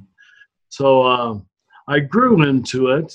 So 0.69 1.07
um, 1.07 1.47
I 1.87 2.01
grew 2.01 2.43
into 2.43 2.89
it. 2.89 3.13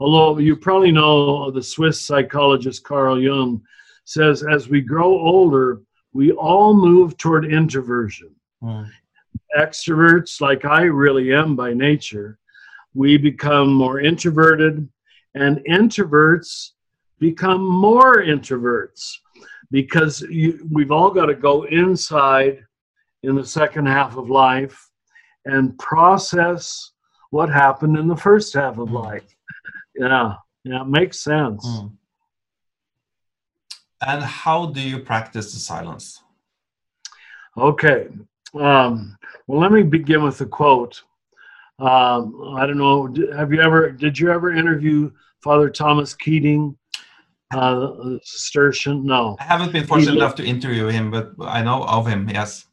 Although 0.00 0.38
you 0.38 0.56
probably 0.56 0.92
know 0.92 1.50
the 1.50 1.62
Swiss 1.62 2.00
psychologist 2.00 2.84
Carl 2.84 3.20
Jung 3.20 3.62
says, 4.04 4.44
as 4.44 4.68
we 4.68 4.80
grow 4.80 5.10
older, 5.18 5.82
we 6.12 6.32
all 6.32 6.74
move 6.74 7.16
toward 7.16 7.44
introversion 7.44 8.34
Mm. 8.62 8.90
extroverts, 9.56 10.40
like 10.40 10.64
I 10.64 10.82
really 10.82 11.32
am 11.32 11.54
by 11.54 11.72
nature, 11.72 12.38
we 12.94 13.16
become 13.16 13.72
more 13.72 14.00
introverted, 14.00 14.88
and 15.34 15.58
introverts 15.68 16.70
become 17.18 17.64
more 17.64 18.22
introverts 18.22 19.16
because 19.70 20.22
you, 20.22 20.66
we've 20.70 20.92
all 20.92 21.10
got 21.10 21.26
to 21.26 21.34
go 21.34 21.64
inside 21.64 22.64
in 23.22 23.34
the 23.34 23.44
second 23.44 23.86
half 23.86 24.16
of 24.16 24.30
life 24.30 24.90
and 25.44 25.78
process 25.78 26.92
what 27.30 27.48
happened 27.48 27.96
in 27.96 28.08
the 28.08 28.16
first 28.16 28.54
half 28.54 28.78
of 28.78 28.90
life. 28.90 29.36
Yeah, 29.94 30.34
yeah, 30.64 30.82
it 30.82 30.88
makes 30.88 31.20
sense. 31.20 31.66
Mm. 31.66 31.92
And 34.06 34.22
how 34.22 34.66
do 34.66 34.80
you 34.80 35.00
practice 35.00 35.52
the 35.52 35.58
silence? 35.58 36.22
Okay. 37.56 38.08
Um, 38.54 39.18
well, 39.46 39.60
let 39.60 39.72
me 39.72 39.82
begin 39.82 40.22
with 40.22 40.40
a 40.40 40.46
quote. 40.46 41.02
Um, 41.78 42.54
I 42.56 42.66
don't 42.66 42.78
know. 42.78 43.12
Have 43.36 43.52
you 43.52 43.60
ever? 43.60 43.90
Did 43.90 44.18
you 44.18 44.30
ever 44.32 44.52
interview 44.52 45.10
Father 45.42 45.70
Thomas 45.70 46.12
Keating, 46.14 46.76
uh, 47.54 48.16
Cistercian? 48.22 49.04
No. 49.06 49.36
I 49.38 49.44
haven't 49.44 49.72
been 49.72 49.86
fortunate 49.86 50.12
He- 50.12 50.18
enough 50.18 50.34
to 50.36 50.44
interview 50.44 50.86
him, 50.86 51.10
but 51.10 51.32
I 51.40 51.62
know 51.62 51.84
of 51.84 52.06
him. 52.06 52.28
Yes. 52.28 52.66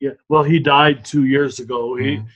Yeah. 0.00 0.10
Well, 0.28 0.42
he 0.42 0.58
died 0.58 1.04
two 1.04 1.26
years 1.26 1.60
ago. 1.60 1.94
He 1.94 2.16
Mm. 2.16 2.26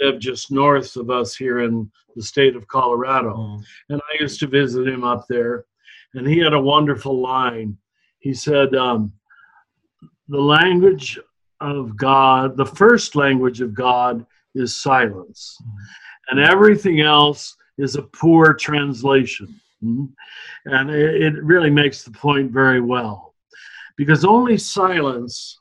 lived 0.00 0.22
just 0.22 0.50
north 0.50 0.96
of 0.96 1.10
us 1.10 1.36
here 1.36 1.60
in 1.60 1.90
the 2.16 2.22
state 2.22 2.56
of 2.56 2.66
Colorado. 2.66 3.36
Mm. 3.36 3.64
and 3.90 4.00
I 4.00 4.22
used 4.22 4.40
to 4.40 4.46
visit 4.46 4.88
him 4.88 5.04
up 5.04 5.26
there, 5.28 5.66
and 6.14 6.26
he 6.26 6.38
had 6.38 6.54
a 6.54 6.60
wonderful 6.60 7.20
line. 7.20 7.76
He 8.20 8.32
said, 8.32 8.74
um, 8.74 9.12
"The 10.28 10.40
language 10.40 11.18
of 11.60 11.96
God, 11.98 12.56
the 12.56 12.64
first 12.64 13.14
language 13.14 13.60
of 13.60 13.74
God, 13.74 14.24
is 14.54 14.74
silence, 14.80 15.58
and 16.28 16.40
everything 16.40 17.00
else 17.00 17.56
is 17.78 17.96
a 17.96 18.02
poor 18.02 18.54
translation." 18.54 19.60
Mhm. 19.82 20.12
And 20.66 20.90
it 20.90 21.42
really 21.42 21.70
makes 21.70 22.02
the 22.02 22.10
point 22.10 22.50
very 22.50 22.80
well, 22.80 23.34
because 23.96 24.24
only 24.24 24.58
silence 24.58 25.58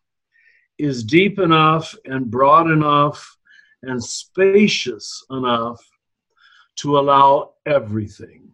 is 0.77 1.03
deep 1.03 1.39
enough 1.39 1.95
and 2.05 2.29
broad 2.31 2.69
enough 2.69 3.37
and 3.83 4.03
spacious 4.03 5.25
enough 5.29 5.81
to 6.77 6.97
allow 6.97 7.53
everything, 7.65 8.53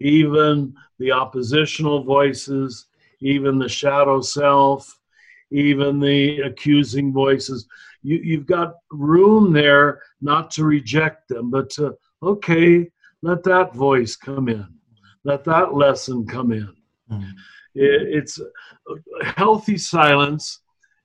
even 0.00 0.74
the 0.98 1.12
oppositional 1.12 2.02
voices, 2.04 2.86
even 3.20 3.58
the 3.58 3.68
shadow 3.68 4.20
self, 4.20 4.98
even 5.50 6.00
the 6.00 6.40
accusing 6.40 7.12
voices. 7.12 7.66
You, 8.04 8.18
you've 8.22 8.46
got 8.46 8.74
room 8.92 9.52
there 9.52 10.00
not 10.20 10.50
to 10.52 10.64
reject 10.64 11.28
them, 11.28 11.50
but 11.50 11.70
to, 11.70 11.96
okay, 12.22 12.88
let 13.22 13.42
that 13.44 13.74
voice 13.74 14.14
come 14.14 14.48
in, 14.48 14.66
let 15.24 15.42
that 15.44 15.74
lesson 15.74 16.26
come 16.26 16.52
in. 16.52 16.68
Mm. 17.10 17.32
It- 17.74 18.08
it's 18.18 18.40
healthy 19.22 19.76
silence 19.76 20.60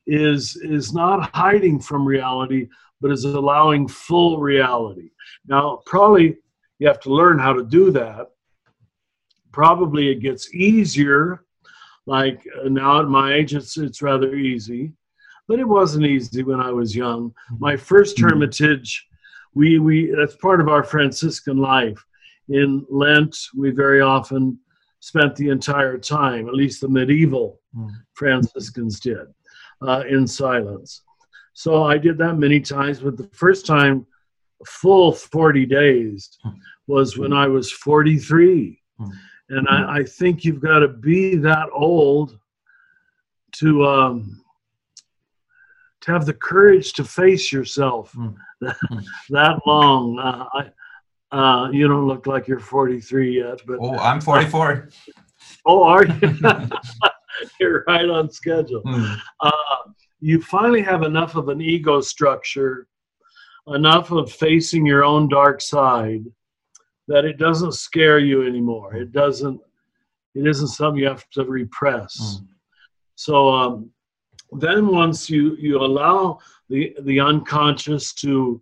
is 0.05 0.55
is 0.57 0.93
not 0.93 1.35
hiding 1.35 1.79
from 1.79 2.05
reality 2.05 2.67
but 3.01 3.11
is 3.11 3.25
allowing 3.25 3.87
full 3.87 4.39
reality 4.39 5.09
now 5.47 5.81
probably 5.85 6.37
you 6.79 6.87
have 6.87 6.99
to 6.99 7.13
learn 7.13 7.37
how 7.37 7.53
to 7.53 7.63
do 7.63 7.91
that 7.91 8.27
probably 9.51 10.09
it 10.09 10.19
gets 10.19 10.53
easier 10.53 11.43
like 12.05 12.47
uh, 12.63 12.69
now 12.69 12.99
at 13.01 13.07
my 13.07 13.33
age 13.33 13.53
it's 13.53 13.77
it's 13.77 14.01
rather 14.01 14.35
easy 14.35 14.91
but 15.49 15.59
it 15.59 15.67
wasn't 15.67 16.05
easy 16.05 16.43
when 16.43 16.61
i 16.61 16.71
was 16.71 16.95
young 16.95 17.33
my 17.67 17.75
first 17.75 18.15
Mhm. 18.17 18.23
hermitage 18.29 18.89
we 19.59 19.79
we 19.79 19.95
that's 20.17 20.35
part 20.47 20.61
of 20.61 20.67
our 20.69 20.83
franciscan 20.83 21.57
life 21.57 21.99
in 22.59 22.85
lent 22.89 23.35
we 23.61 23.71
very 23.71 24.01
often 24.15 24.57
spent 25.01 25.35
the 25.35 25.49
entire 25.49 25.97
time 25.97 26.47
at 26.47 26.53
least 26.61 26.79
the 26.81 26.87
medieval 26.99 27.49
Mm. 27.75 27.89
franciscans 28.19 28.99
did 28.99 29.25
uh, 29.87 30.03
in 30.15 30.25
silence 30.27 30.91
so 31.63 31.71
i 31.93 31.95
did 31.97 32.17
that 32.23 32.35
many 32.45 32.59
times 32.75 32.97
but 33.05 33.15
the 33.17 33.29
first 33.43 33.65
time 33.75 33.95
full 34.81 35.11
40 35.11 35.65
days 35.65 36.21
was 36.87 37.17
when 37.21 37.33
i 37.33 37.47
was 37.47 37.67
43 37.71 38.81
Mm. 38.99 39.11
and 39.55 39.63
I, 39.69 39.79
I 39.99 40.03
think 40.03 40.33
you've 40.43 40.59
got 40.71 40.79
to 40.85 40.89
be 41.09 41.35
that 41.49 41.67
old 41.73 42.37
to 43.53 43.69
um, 43.95 44.41
to 46.01 46.11
have 46.11 46.25
the 46.25 46.33
courage 46.33 46.93
to 46.93 47.03
face 47.03 47.51
yourself 47.51 48.13
Mm. 48.17 48.35
Mm. 48.91 49.03
that 49.29 49.59
long. 49.65 50.19
Uh, 50.19 50.45
I, 50.53 51.37
uh, 51.37 51.69
you 51.71 51.87
don't 51.87 52.07
look 52.07 52.27
like 52.27 52.47
you're 52.47 52.59
43 52.59 53.37
yet, 53.37 53.61
but 53.65 53.77
Oh, 53.79 53.97
I'm 53.99 54.19
44. 54.19 54.89
oh, 55.65 55.83
are 55.83 56.05
you? 56.05 56.33
you're 57.59 57.83
right 57.87 58.09
on 58.09 58.29
schedule. 58.29 58.81
Mm. 58.83 59.17
Uh, 59.39 59.51
you 60.19 60.41
finally 60.41 60.81
have 60.81 61.03
enough 61.03 61.35
of 61.35 61.47
an 61.47 61.61
ego 61.61 62.01
structure, 62.01 62.87
enough 63.67 64.11
of 64.11 64.29
facing 64.29 64.85
your 64.85 65.05
own 65.05 65.29
dark 65.29 65.61
side, 65.61 66.25
that 67.07 67.23
it 67.23 67.37
doesn't 67.37 67.73
scare 67.75 68.19
you 68.19 68.45
anymore. 68.45 68.95
It 68.95 69.11
doesn't. 69.13 69.61
It 70.35 70.45
isn't 70.45 70.67
something 70.67 71.01
you 71.01 71.07
have 71.07 71.27
to 71.31 71.45
repress. 71.45 72.19
Mm. 72.19 72.47
So 73.15 73.49
um, 73.49 73.89
then, 74.51 74.87
once 74.87 75.29
you 75.29 75.55
you 75.55 75.79
allow 75.79 76.39
the 76.69 76.95
the 77.01 77.19
unconscious 77.19 78.13
to 78.15 78.61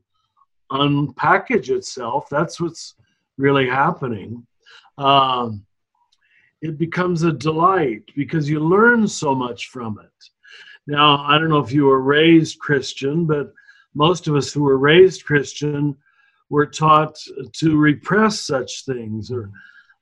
unpackage 0.71 1.69
itself, 1.69 2.27
that's 2.29 2.59
what's 2.59 2.95
really 3.37 3.67
happening. 3.67 4.45
Um, 4.97 5.65
it 6.61 6.77
becomes 6.77 7.23
a 7.23 7.31
delight 7.31 8.03
because 8.15 8.49
you 8.49 8.59
learn 8.59 9.07
so 9.07 9.35
much 9.35 9.67
from 9.67 9.99
it. 10.03 10.29
Now, 10.87 11.23
I 11.23 11.37
don't 11.37 11.49
know 11.49 11.59
if 11.59 11.71
you 11.71 11.85
were 11.85 12.01
raised 12.01 12.59
Christian, 12.59 13.25
but 13.25 13.53
most 13.93 14.27
of 14.27 14.35
us 14.35 14.51
who 14.51 14.63
were 14.63 14.77
raised 14.77 15.25
Christian 15.25 15.95
we're 16.49 16.65
taught 16.65 17.17
to 17.53 17.77
repress 17.77 18.41
such 18.41 18.85
things 18.85 19.31
or 19.31 19.51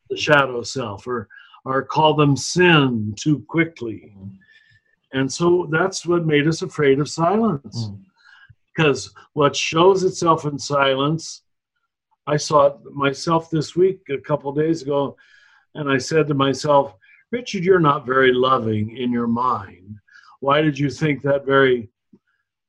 the 0.10 0.18
shadow 0.18 0.62
self 0.62 1.08
or 1.08 1.28
or 1.66 1.84
call 1.84 2.14
them 2.14 2.38
sin 2.38 3.16
too 3.18 3.44
quickly. 3.48 4.16
And 5.16 5.32
so 5.32 5.68
that's 5.72 6.06
what 6.06 6.26
made 6.26 6.46
us 6.46 6.62
afraid 6.62 7.00
of 7.00 7.08
silence. 7.08 7.88
Mm. 7.88 8.00
Because 8.76 9.14
what 9.32 9.56
shows 9.56 10.04
itself 10.04 10.44
in 10.44 10.60
silence, 10.60 11.44
I 12.28 12.36
saw 12.36 12.66
it 12.66 12.76
myself 12.94 13.50
this 13.50 13.78
week, 13.78 14.02
a 14.10 14.18
couple 14.18 14.52
days 14.52 14.82
ago, 14.82 15.16
and 15.74 15.90
I 15.90 16.00
said 16.00 16.28
to 16.28 16.34
myself, 16.34 16.96
Richard, 17.32 17.64
you're 17.64 17.80
not 17.80 18.06
very 18.06 18.34
loving 18.34 18.98
in 18.98 19.10
your 19.10 19.28
mind. 19.28 19.96
Why 20.42 20.62
did 20.62 20.78
you 20.78 20.90
think 20.90 21.22
that 21.22 21.46
very 21.46 21.90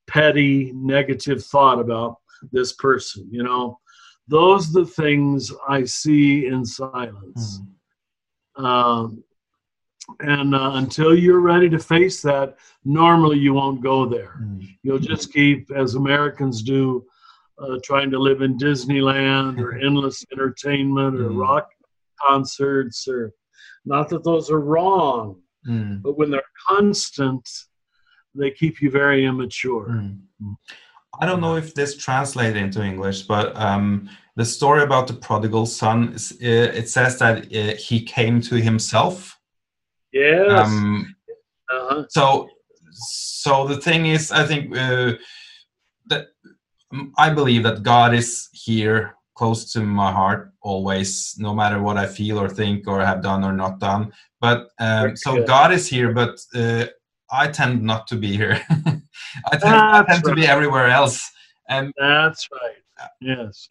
petty, 0.07 0.71
negative 0.73 1.45
thought 1.45 1.81
about 1.81 2.19
this 2.53 2.75
person? 2.75 3.27
You 3.29 3.43
know, 3.43 3.81
those 4.29 4.71
are 4.71 4.85
the 4.85 4.87
things 4.87 5.53
I 5.69 5.83
see 5.83 6.47
in 6.47 6.65
silence. 6.65 7.61
Um, 8.55 9.25
and 10.21 10.55
uh, 10.55 10.73
until 10.75 11.15
you're 11.19 11.41
ready 11.41 11.69
to 11.71 11.79
face 11.79 12.23
that, 12.23 12.57
normally 12.85 13.39
you 13.39 13.53
won't 13.55 13.83
go 13.83 14.07
there. 14.07 14.41
You'll 14.83 14.99
just 14.99 15.33
keep, 15.33 15.71
as 15.73 15.95
Americans 15.95 16.63
do, 16.63 17.05
uh, 17.61 17.79
trying 17.83 18.11
to 18.11 18.19
live 18.19 18.43
in 18.43 18.59
Disneyland 18.59 19.59
or 19.61 19.75
endless 19.87 20.25
entertainment 20.33 21.17
or 21.17 21.31
Mhm. 21.31 21.41
rock 21.41 21.69
concerts 22.25 23.09
or 23.09 23.33
not 23.85 24.09
that 24.11 24.25
those 24.25 24.51
are 24.51 24.61
wrong, 24.61 25.43
Mm. 25.69 26.03
but 26.03 26.17
when 26.17 26.31
they're 26.31 26.43
constant, 26.69 27.49
they 28.35 28.51
keep 28.51 28.81
you 28.81 28.91
very 28.91 29.25
immature. 29.25 29.89
Mm. 29.89 30.21
I 31.21 31.27
don't 31.27 31.41
know 31.41 31.57
if 31.57 31.75
this 31.75 31.97
translated 31.97 32.57
into 32.57 32.83
English, 32.83 33.23
but 33.23 33.57
um, 33.57 34.09
the 34.37 34.45
story 34.45 34.83
about 34.83 35.07
the 35.07 35.15
prodigal 35.15 35.67
son, 35.67 36.13
is, 36.13 36.33
it 36.41 36.89
says 36.89 37.19
that 37.19 37.37
uh, 37.55 37.75
he 37.77 38.03
came 38.03 38.41
to 38.43 38.57
himself. 38.57 39.36
Yes. 40.17 40.67
Um, 40.67 41.15
uh-huh. 41.71 42.05
so, 42.09 42.49
so 42.93 43.67
the 43.67 43.81
thing 43.81 44.07
is, 44.07 44.33
I 44.33 44.45
think 44.45 44.77
uh, 44.77 45.13
that 46.07 46.29
I 47.19 47.31
believe 47.31 47.63
that 47.65 47.83
God 47.83 48.15
is 48.15 48.49
here, 48.53 49.15
close 49.35 49.73
to 49.73 49.81
my 49.81 50.11
heart, 50.11 50.53
always, 50.63 51.35
no 51.39 51.55
matter 51.55 51.83
what 51.83 51.97
I 51.99 52.07
feel 52.07 52.39
or 52.39 52.49
think 52.49 52.89
or 52.89 53.05
have 53.05 53.23
done 53.23 53.45
or 53.45 53.53
not 53.53 53.79
done. 53.79 54.13
But 54.41 54.69
um, 54.79 55.17
so 55.17 55.35
good. 55.37 55.47
God 55.47 55.73
is 55.73 55.87
here, 55.89 56.13
but 56.13 56.39
uh, 56.55 56.87
I 57.31 57.49
tend 57.49 57.83
not 57.83 58.07
to 58.09 58.17
be 58.17 58.37
here. 58.37 58.61
I 59.53 59.57
tend, 59.57 59.75
I 59.75 60.03
tend 60.09 60.25
to 60.25 60.35
be 60.35 60.47
everywhere 60.47 60.89
else. 60.89 61.31
And 61.69 61.93
That's 61.99 62.49
right. 62.53 63.11
Yes. 63.21 63.69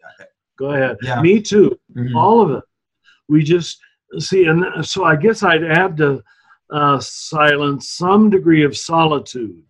Go 0.57 0.71
ahead. 0.71 0.97
Yeah. 1.01 1.21
Me 1.21 1.41
too. 1.41 1.77
Mhm. 1.95 2.15
all 2.15 2.41
of 2.41 2.51
it. 2.51 2.63
We 3.27 3.43
just 3.43 3.79
see, 4.19 4.45
and 4.45 4.85
so 4.85 5.03
I 5.03 5.15
guess 5.15 5.41
I'd 5.41 5.63
add 5.63 5.97
to 5.97 6.23
uh, 6.71 6.99
silence 6.99 7.89
some 7.89 8.29
degree 8.29 8.63
of 8.63 8.77
solitude, 8.77 9.63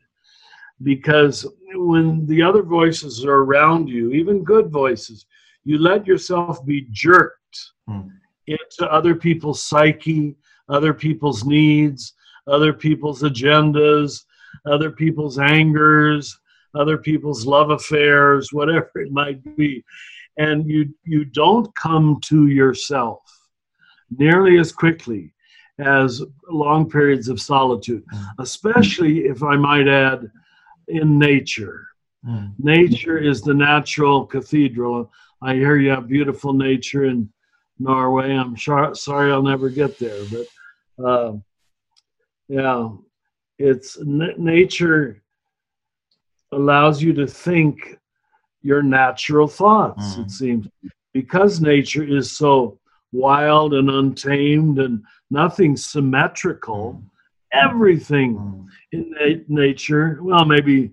because 0.84 1.46
when 1.74 2.26
the 2.26 2.42
other 2.42 2.64
voices 2.64 3.26
are 3.26 3.44
around 3.44 3.90
you, 3.90 4.12
even 4.12 4.44
good 4.44 4.70
voices, 4.70 5.26
you 5.64 5.78
let 5.78 6.08
yourself 6.08 6.66
be 6.66 6.88
jerked 6.92 7.40
Hmm. 7.88 8.08
into 8.48 8.92
other 8.92 9.16
people's 9.16 9.62
psyche, 9.62 10.36
other 10.70 10.94
people's 10.94 11.46
needs, 11.46 12.14
other 12.48 12.74
people's 12.74 13.22
agendas, 13.22 14.26
other 14.66 14.92
people's 14.92 15.38
angers, 15.38 16.40
other 16.74 16.98
people's 16.98 17.46
love 17.46 17.70
affairs, 17.70 18.50
whatever 18.54 18.90
it 18.96 19.12
might 19.12 19.44
be 19.56 19.84
and 20.38 20.70
you 20.70 20.94
you 21.04 21.26
don't 21.26 21.74
come 21.76 22.20
to 22.22 22.48
yourself 22.48 23.22
nearly 24.18 24.58
as 24.58 24.72
quickly 24.72 25.34
as 25.80 26.22
long 26.50 26.90
periods 26.90 27.28
of 27.28 27.42
solitude 27.42 28.04
Mm. 28.14 28.26
especially 28.40 29.26
if 29.26 29.44
i 29.44 29.56
might 29.58 29.88
add 29.88 30.32
in 30.88 31.20
nature 31.20 31.88
Mm. 32.26 32.54
nature 32.58 33.18
is 33.18 33.42
the 33.42 33.54
natural 33.54 34.26
cathedral 34.26 35.12
i 35.42 35.54
hear 35.54 35.76
you 35.78 35.90
have 35.90 36.08
beautiful 36.08 36.54
nature 36.54 37.06
in 37.06 37.30
norway 37.78 38.32
i'm 38.34 38.56
sure, 38.56 38.96
sorry 38.96 39.32
i'll 39.32 39.44
never 39.44 39.70
get 39.70 40.00
there 40.00 40.22
but 40.34 40.48
uh, 41.06 41.34
yeah 42.48 42.90
it's 43.60 44.00
n- 44.00 44.34
nature 44.38 45.22
allows 46.52 47.02
you 47.02 47.12
to 47.14 47.28
think 47.28 47.98
your 48.62 48.82
natural 48.82 49.48
thoughts, 49.48 50.16
Mhm. 50.16 50.24
it 50.26 50.32
seems. 50.32 50.68
Because 51.14 51.62
nature 51.62 52.04
is 52.04 52.32
so 52.32 52.80
wild 53.16 53.74
and 53.74 53.90
untamed 53.90 54.80
and 54.80 55.04
nothing 55.30 55.76
symmetrical, 55.78 57.02
everything 57.54 58.68
in 58.92 59.12
na- 59.12 59.44
nature, 59.48 60.20
well, 60.22 60.46
maybe 60.46 60.92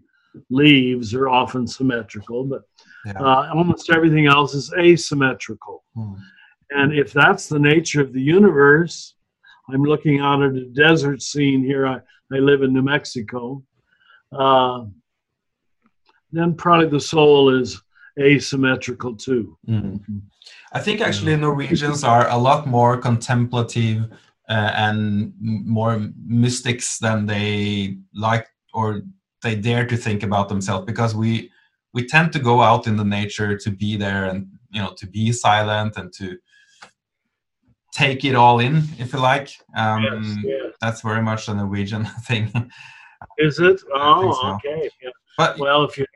leaves 0.50 1.14
are 1.14 1.28
often 1.28 1.66
symmetrical, 1.66 2.44
but 2.44 2.62
Yeah. 3.04 3.20
uh, 3.20 3.50
almost 3.54 3.90
everything 3.90 4.26
else 4.26 4.54
is 4.54 4.72
asymmetrical. 4.78 5.82
Mm. 5.96 6.16
And 6.70 6.94
if 6.94 7.12
that's 7.12 7.48
the 7.48 7.58
nature 7.58 8.00
of 8.00 8.12
the 8.12 8.22
universe, 8.22 9.14
I'm 9.70 9.82
looking 9.82 10.20
out 10.20 10.42
at 10.42 10.54
a 10.54 10.66
desert 10.66 11.20
scene 11.20 11.62
here. 11.64 11.87
I, 11.87 12.00
I 12.32 12.38
live 12.38 12.62
in 12.62 12.72
New 12.72 12.82
Mexico. 12.82 13.62
Uh, 14.30 14.87
then 16.30 16.54
probably 16.54 16.88
the 16.88 17.00
soul 17.00 17.50
is 17.61 17.82
asymmetrical 18.18 19.16
too. 19.16 19.58
Mm. 19.68 20.00
I 20.72 20.80
think 20.80 21.00
actually 21.00 21.37
Norwegians 21.37 22.02
are 22.02 22.28
a 22.28 22.37
lot 22.37 22.66
more 22.66 22.96
contemplative 22.96 24.11
uh, 24.48 24.72
and 24.74 25.32
more 25.38 26.08
mystics 26.26 26.98
than 26.98 27.26
they 27.26 27.98
like 28.14 28.48
or 28.74 29.02
they 29.42 29.54
dare 29.54 29.87
to 29.87 29.96
think 29.96 30.22
about 30.22 30.48
themselves 30.48 30.87
because 30.87 31.14
we 31.14 31.50
we 31.92 32.06
tend 32.06 32.32
to 32.32 32.38
go 32.38 32.62
out 32.62 32.87
in 32.87 32.96
the 32.96 33.04
nature 33.04 33.56
to 33.56 33.70
be 33.70 33.96
there 33.96 34.24
and 34.24 34.46
you 34.70 34.80
know 34.80 34.92
to 34.96 35.06
be 35.06 35.30
silent 35.32 35.96
and 35.96 36.12
to 36.14 36.38
take 37.92 38.24
it 38.24 38.35
all 38.35 38.58
in 38.58 38.82
if 38.98 39.12
you 39.12 39.18
like 39.18 39.50
um, 39.76 40.02
yes, 40.02 40.37
yes. 40.44 40.74
that's 40.80 41.00
very 41.02 41.22
much 41.22 41.48
a 41.48 41.54
Norwegian 41.54 42.04
thing 42.26 42.50
Is 43.38 43.58
it? 43.58 43.80
Oh, 43.94 44.32
so. 44.32 44.46
okay. 44.54 44.90
Yeah. 45.02 45.11
but 45.37 45.58
Well, 45.58 45.85
if 45.85 45.98
you 45.98 46.06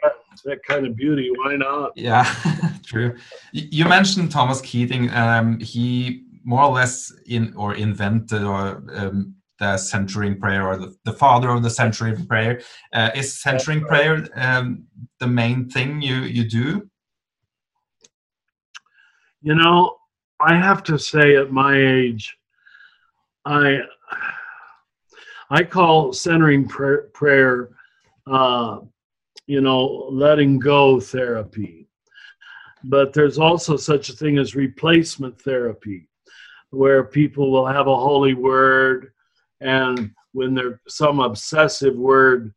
that 0.44 0.62
kind 0.62 0.86
of 0.86 0.96
beauty, 0.96 1.30
why 1.36 1.56
not? 1.56 1.92
Yeah, 1.96 2.32
true. 2.84 3.16
You 3.52 3.84
mentioned 3.86 4.30
Thomas 4.30 4.60
Keating. 4.60 5.10
Um, 5.10 5.60
he 5.60 6.24
more 6.44 6.62
or 6.62 6.72
less 6.72 7.12
in 7.26 7.52
or 7.56 7.74
invented 7.74 8.42
or 8.44 8.84
um, 8.94 9.34
the 9.58 9.76
centering 9.76 10.38
prayer 10.38 10.66
or 10.66 10.76
the, 10.76 10.94
the 11.04 11.12
father 11.12 11.50
of 11.50 11.62
the 11.62 11.70
centering 11.70 12.26
prayer. 12.26 12.60
Uh, 12.92 13.10
is 13.14 13.40
centering 13.40 13.80
prayer 13.80 14.26
um, 14.36 14.84
the 15.18 15.26
main 15.26 15.68
thing 15.68 16.00
you 16.00 16.16
you 16.16 16.44
do? 16.44 16.88
You 19.42 19.54
know, 19.54 19.96
I 20.40 20.54
have 20.54 20.82
to 20.84 20.98
say, 20.98 21.36
at 21.36 21.50
my 21.50 21.76
age, 21.76 22.36
I 23.44 23.80
I 25.50 25.62
call 25.62 26.12
centering 26.12 26.66
prayer, 26.68 27.02
prayer 27.12 27.70
uh, 28.26 28.80
you 29.46 29.60
know, 29.60 30.08
letting 30.10 30.58
go 30.58 31.00
therapy. 31.00 31.88
But 32.84 33.12
there's 33.12 33.38
also 33.38 33.76
such 33.76 34.08
a 34.08 34.12
thing 34.12 34.38
as 34.38 34.54
replacement 34.54 35.40
therapy, 35.40 36.08
where 36.70 37.04
people 37.04 37.50
will 37.50 37.66
have 37.66 37.86
a 37.86 37.96
holy 37.96 38.34
word, 38.34 39.12
and 39.60 40.12
when 40.32 40.54
there 40.54 40.80
some 40.88 41.20
obsessive 41.20 41.96
word 41.96 42.52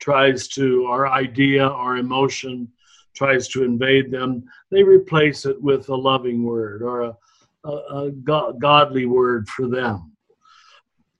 tries 0.00 0.48
to, 0.48 0.86
or 0.86 1.06
idea 1.06 1.66
or 1.66 1.98
emotion 1.98 2.68
tries 3.14 3.48
to 3.48 3.64
invade 3.64 4.10
them, 4.10 4.42
they 4.70 4.82
replace 4.82 5.44
it 5.44 5.60
with 5.60 5.88
a 5.88 5.94
loving 5.94 6.42
word 6.42 6.82
or 6.82 7.02
a, 7.02 7.16
a, 7.64 7.70
a 7.70 8.10
go- 8.10 8.52
godly 8.54 9.06
word 9.06 9.48
for 9.48 9.68
them. 9.68 10.12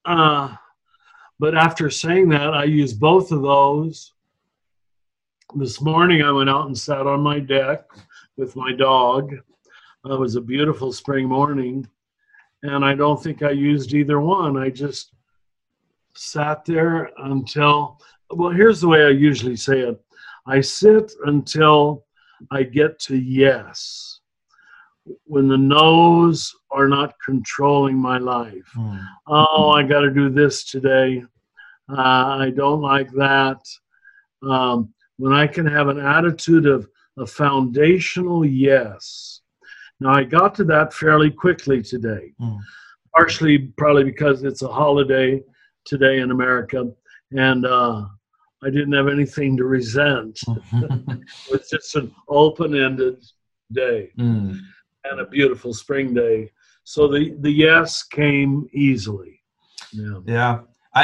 Uh, 0.05 0.55
but 1.39 1.55
after 1.55 1.91
saying 1.91 2.29
that, 2.31 2.55
I 2.55 2.65
use 2.65 2.93
both 2.93 3.33
of 3.33 3.43
those. 3.43 4.13
This 5.57 5.81
morning, 5.81 6.23
I 6.23 6.31
went 6.31 6.49
out 6.49 6.67
and 6.67 6.79
sat 6.79 7.09
on 7.09 7.23
my 7.23 7.41
deck 7.41 7.85
with 8.37 8.55
my 8.55 8.73
dog. 8.73 9.33
It 9.33 10.19
was 10.19 10.37
a 10.37 10.41
beautiful 10.41 10.93
spring 10.93 11.27
morning, 11.27 11.89
and 12.63 12.85
I 12.85 12.95
don't 12.95 13.21
think 13.21 13.43
I 13.43 13.51
used 13.51 13.93
either 13.93 14.21
one. 14.21 14.57
I 14.57 14.71
just 14.71 15.13
sat 16.15 16.65
there 16.65 17.11
until, 17.19 18.01
well, 18.31 18.51
here's 18.51 18.81
the 18.81 18.87
way 18.87 19.05
I 19.05 19.09
usually 19.09 19.57
say 19.57 19.81
it 19.81 20.01
I 20.47 20.61
sit 20.61 21.13
until 21.27 22.05
I 22.53 22.63
get 22.63 23.01
to 23.01 23.17
yes. 23.17 24.21
When 25.25 25.49
the 25.49 25.59
no's 25.59 26.55
are 26.71 26.87
not 26.87 27.15
controlling 27.25 27.97
my 27.97 28.19
life. 28.19 28.71
Oh, 29.27 29.71
I 29.71 29.83
got 29.83 30.01
to 30.03 30.11
do 30.13 30.31
this 30.31 30.63
today. 30.63 31.25
Uh, 31.89 32.37
I 32.39 32.53
don't 32.55 32.81
like 32.81 33.11
that. 33.13 33.59
Um, 34.49 34.95
when 35.21 35.33
I 35.35 35.47
can 35.47 35.67
have 35.67 35.89
an 35.89 36.01
attitude 36.01 36.67
of, 36.67 36.89
a 37.19 37.27
foundational 37.27 38.47
yes. 38.47 39.41
Now, 39.99 40.15
I 40.15 40.25
got 40.25 40.55
to 40.55 40.65
that 40.65 40.95
fairly 40.95 41.31
quickly 41.31 41.83
today, 41.83 42.33
Mm. 42.41 42.59
partially 43.15 43.59
probably 43.77 44.05
because 44.05 44.43
it's 44.45 44.63
a 44.63 44.69
holiday 44.83 45.43
today 45.85 46.21
in 46.21 46.31
America, 46.31 46.81
and 47.33 47.67
uh, 47.67 48.07
I 48.67 48.71
didn't 48.71 48.93
have 49.01 49.09
anything 49.09 49.51
to 49.59 49.65
resent. 49.65 50.41
It's 51.53 51.69
just 51.71 51.95
an 51.97 52.15
open 52.29 52.71
ended 52.87 53.19
day 53.83 54.01
Mm. 54.19 54.59
and 55.09 55.21
a 55.21 55.27
beautiful 55.27 55.73
spring 55.75 56.15
day. 56.15 56.51
So 56.85 57.01
the, 57.09 57.23
the 57.41 57.51
yes 57.67 58.03
came 58.05 58.53
easily. 58.73 59.35
Yeah. 59.93 60.21
Yeah, 60.37 60.53
I 60.95 61.03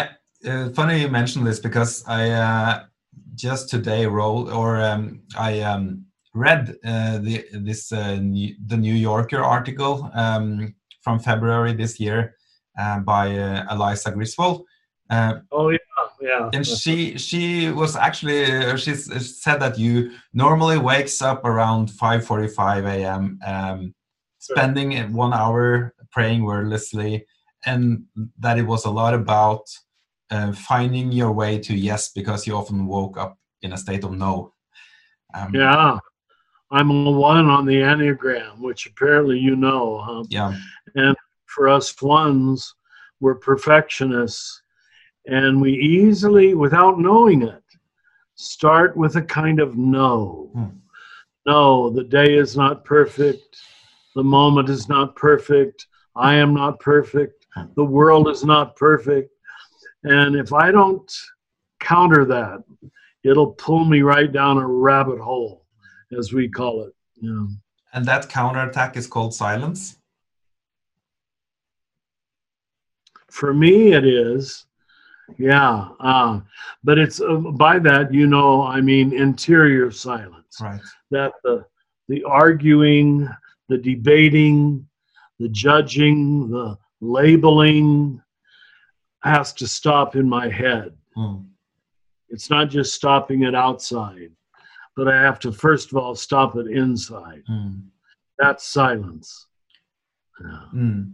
uh, 0.50 0.70
funny 0.70 0.96
you 1.02 1.08
mentioned 1.08 1.46
this 1.46 1.60
because 1.68 1.92
I 2.06 2.30
uh, 2.30 2.84
just 3.36 3.68
today 3.68 4.06
wrote 4.06 4.50
or 4.50 4.80
um, 4.80 5.22
I 5.38 5.60
um, 5.60 6.06
read 6.34 6.76
uh, 6.84 7.18
the 7.18 7.44
this 7.52 7.92
uh, 7.92 8.16
new, 8.16 8.54
the 8.66 8.76
New 8.76 8.94
Yorker 8.94 9.42
article 9.42 10.10
um, 10.14 10.74
from 11.02 11.18
February 11.20 11.74
this 11.74 12.00
year 12.00 12.34
uh, 12.78 13.00
by 13.00 13.38
uh, 13.38 13.66
Eliza 13.70 14.10
Griswold. 14.10 14.64
Uh, 15.08 15.34
Oh 15.52 15.68
yeah, 15.68 15.78
yeah. 16.20 16.50
and 16.52 16.66
she 16.66 17.16
she 17.16 17.70
was 17.70 17.94
actually 17.94 18.44
uh, 18.44 18.76
she 18.76 18.94
said 18.94 19.60
that 19.60 19.78
you 19.78 20.12
normally 20.32 20.78
wakes 20.78 21.22
up 21.22 21.44
around 21.44 21.90
5:45 21.90 22.86
a.m. 22.86 23.38
Um, 23.46 23.94
spending 24.38 25.12
one 25.12 25.32
hour 25.32 25.94
praying 26.10 26.44
wordlessly, 26.44 27.24
and 27.64 28.04
that 28.38 28.58
it 28.58 28.66
was 28.66 28.84
a 28.84 28.90
lot 28.90 29.14
about 29.14 29.62
uh, 30.30 30.52
finding 30.52 31.12
your 31.12 31.32
way 31.32 31.58
to 31.58 31.74
yes 31.74 32.10
because 32.12 32.46
you 32.46 32.54
often 32.54 32.86
woke 32.86 33.18
up 33.18 33.38
in 33.62 33.72
a 33.72 33.76
state 33.76 34.04
of 34.04 34.12
no. 34.12 34.52
Um, 35.34 35.54
Yeah. 35.54 35.98
I'm 36.70 36.90
a 36.90 37.10
one 37.10 37.46
on 37.46 37.64
the 37.64 37.76
Enneagram, 37.76 38.58
which 38.58 38.86
apparently 38.86 39.38
you 39.38 39.54
know. 39.54 39.98
Huh? 39.98 40.24
Yeah. 40.28 40.54
And 40.96 41.16
for 41.46 41.68
us 41.68 41.94
ones, 42.02 42.74
we're 43.20 43.36
perfectionists, 43.36 44.62
and 45.26 45.60
we 45.60 45.72
easily, 45.72 46.54
without 46.54 46.98
knowing 46.98 47.42
it, 47.42 47.62
start 48.34 48.96
with 48.96 49.16
a 49.16 49.22
kind 49.22 49.60
of 49.60 49.76
no. 49.76 50.50
Hmm. 50.52 50.78
No, 51.46 51.90
the 51.90 52.04
day 52.04 52.34
is 52.34 52.56
not 52.56 52.84
perfect. 52.84 53.56
The 54.16 54.24
moment 54.24 54.68
is 54.68 54.88
not 54.88 55.14
perfect. 55.14 55.86
I 56.16 56.34
am 56.34 56.52
not 56.52 56.80
perfect. 56.80 57.46
Hmm. 57.54 57.66
The 57.76 57.84
world 57.84 58.28
is 58.28 58.44
not 58.44 58.74
perfect. 58.74 59.30
And 60.06 60.36
if 60.36 60.52
I 60.52 60.70
don't 60.70 61.12
counter 61.80 62.24
that, 62.26 62.62
it'll 63.24 63.52
pull 63.52 63.84
me 63.84 64.02
right 64.02 64.30
down 64.30 64.56
a 64.56 64.66
rabbit 64.66 65.18
hole, 65.18 65.66
as 66.16 66.32
we 66.32 66.48
call 66.48 66.84
it. 66.84 66.94
Yeah. 67.16 67.46
And 67.92 68.06
that 68.06 68.28
counterattack 68.28 68.96
is 68.96 69.08
called 69.08 69.34
silence. 69.34 69.96
For 73.28 73.52
me, 73.52 73.94
it 73.94 74.06
is. 74.06 74.66
Yeah. 75.38 75.88
Uh, 75.98 76.40
but 76.84 76.98
it's 76.98 77.20
uh, 77.20 77.34
by 77.34 77.80
that, 77.80 78.14
you 78.14 78.28
know, 78.28 78.62
I 78.62 78.80
mean 78.80 79.12
interior 79.12 79.90
silence. 79.90 80.58
Right. 80.60 80.80
That 81.10 81.32
the, 81.42 81.64
the 82.08 82.22
arguing, 82.22 83.28
the 83.68 83.78
debating, 83.78 84.86
the 85.40 85.48
judging, 85.48 86.48
the 86.48 86.78
labeling 87.00 88.22
has 89.26 89.52
to 89.54 89.66
stop 89.66 90.16
in 90.16 90.28
my 90.28 90.48
head. 90.48 90.94
Mm. 91.16 91.46
It's 92.28 92.50
not 92.50 92.70
just 92.70 92.94
stopping 92.94 93.42
it 93.44 93.54
outside, 93.54 94.30
but 94.96 95.08
I 95.08 95.20
have 95.22 95.38
to 95.40 95.52
first 95.52 95.90
of 95.90 95.98
all 95.98 96.14
stop 96.14 96.56
it 96.56 96.66
inside. 96.66 97.42
Mm. 97.50 97.82
That's 98.38 98.66
silence. 98.66 99.46
Yeah. 100.40 100.60
Mm. 100.74 101.12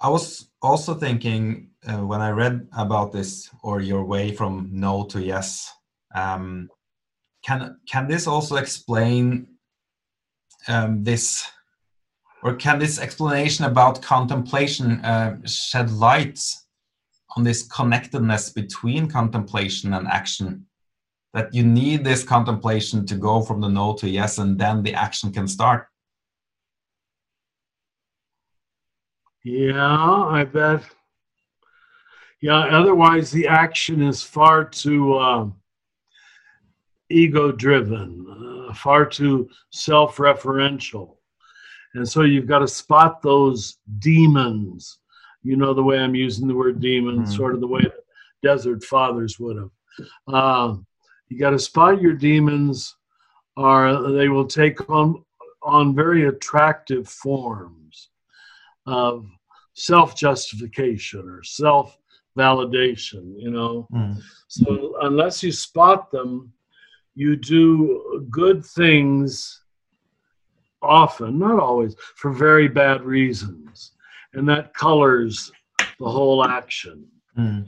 I 0.00 0.08
was 0.10 0.48
also 0.60 0.94
thinking 0.94 1.70
uh, 1.86 2.04
when 2.04 2.20
I 2.20 2.30
read 2.30 2.68
about 2.76 3.12
this 3.12 3.48
or 3.62 3.80
your 3.80 4.04
way 4.04 4.32
from 4.32 4.68
no 4.72 5.04
to 5.06 5.22
yes. 5.22 5.72
Um, 6.14 6.68
can 7.44 7.78
can 7.88 8.08
this 8.08 8.26
also 8.26 8.56
explain 8.56 9.46
um, 10.68 11.04
this, 11.04 11.44
or 12.42 12.56
can 12.56 12.78
this 12.78 12.98
explanation 12.98 13.64
about 13.64 14.02
contemplation 14.02 15.04
uh, 15.04 15.36
shed 15.46 15.90
light 15.90 16.40
on 17.36 17.44
this 17.44 17.62
connectedness 17.62 18.50
between 18.50 19.08
contemplation 19.08 19.94
and 19.94 20.06
action? 20.08 20.66
That 21.34 21.52
you 21.52 21.64
need 21.64 22.02
this 22.02 22.24
contemplation 22.24 23.04
to 23.06 23.14
go 23.14 23.42
from 23.42 23.60
the 23.60 23.68
no 23.68 23.94
to 23.96 24.08
yes, 24.08 24.38
and 24.38 24.58
then 24.58 24.82
the 24.82 24.94
action 24.94 25.32
can 25.32 25.46
start. 25.46 25.88
Yeah, 29.44 30.24
I 30.24 30.44
bet. 30.44 30.82
Yeah, 32.40 32.58
otherwise 32.58 33.30
the 33.30 33.46
action 33.46 34.02
is 34.02 34.22
far 34.22 34.64
too 34.64 35.18
um, 35.18 35.54
ego 37.10 37.52
driven, 37.52 38.66
uh, 38.68 38.74
far 38.74 39.06
too 39.06 39.48
self 39.70 40.16
referential. 40.16 41.16
And 41.94 42.08
so 42.08 42.22
you've 42.22 42.46
got 42.46 42.58
to 42.58 42.68
spot 42.68 43.22
those 43.22 43.78
demons. 44.00 44.98
You 45.46 45.56
know, 45.56 45.72
the 45.72 45.82
way 45.82 45.98
I'm 45.98 46.16
using 46.16 46.48
the 46.48 46.56
word 46.56 46.80
demon, 46.80 47.22
Mhm. 47.22 47.28
sort 47.28 47.54
of 47.54 47.60
the 47.60 47.68
way 47.68 47.82
the 47.82 48.02
desert 48.42 48.82
fathers 48.82 49.38
would 49.38 49.56
have. 49.56 49.70
Um, 50.26 50.86
you 51.28 51.38
got 51.38 51.50
to 51.50 51.58
spot 51.58 52.00
your 52.02 52.14
demons, 52.14 52.96
or 53.56 54.10
they 54.10 54.28
will 54.28 54.46
take 54.46 54.90
on, 54.90 55.24
on 55.62 55.94
very 55.94 56.26
attractive 56.26 57.08
forms 57.08 58.10
of 58.86 59.26
self 59.74 60.16
justification 60.16 61.28
or 61.28 61.42
self 61.44 61.96
validation, 62.36 63.34
you 63.38 63.50
know. 63.50 63.86
Mm. 63.92 64.20
So 64.48 64.96
unless 65.02 65.42
you 65.42 65.52
spot 65.52 66.10
them, 66.10 66.52
you 67.14 67.36
do 67.36 68.26
good 68.30 68.64
things 68.64 69.62
often, 70.82 71.38
not 71.38 71.58
always, 71.58 71.94
for 72.16 72.32
very 72.32 72.68
bad 72.68 73.02
reasons. 73.04 73.92
And 74.36 74.48
that 74.48 74.72
colors 74.74 75.50
the 75.98 76.08
whole 76.08 76.44
action. 76.44 77.04
Mm. 77.36 77.66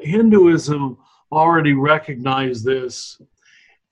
Hinduism 0.00 0.96
already 1.30 1.74
recognized 1.74 2.64
this 2.64 3.20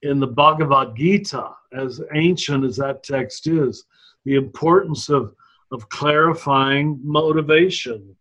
in 0.03 0.21
the 0.21 0.27
Bhagavad 0.27 0.97
Gita, 0.97 1.51
as 1.73 2.01
ancient 2.15 2.65
as 2.65 2.77
that 2.77 3.03
text 3.03 3.47
is, 3.47 3.85
the 4.25 4.37
importance 4.37 5.09
of, 5.09 5.35
of 5.73 5.89
clarifying 5.89 6.99
motivation 7.03 8.17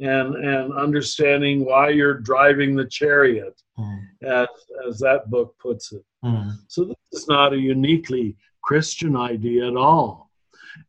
and, 0.00 0.34
and 0.34 0.72
understanding 0.74 1.64
why 1.64 1.88
you're 1.88 2.20
driving 2.20 2.76
the 2.76 2.86
chariot, 2.86 3.60
Mm. 3.76 4.00
as, 4.22 4.48
as 4.86 5.00
that 5.00 5.28
book 5.30 5.56
puts 5.58 5.90
it. 5.90 6.04
Mm. 6.24 6.52
So 6.68 6.84
this 6.84 6.96
is 7.12 7.26
not 7.26 7.52
a 7.52 7.58
uniquely 7.58 8.36
Christian 8.62 9.16
idea 9.16 9.66
at 9.66 9.76
all. 9.76 10.30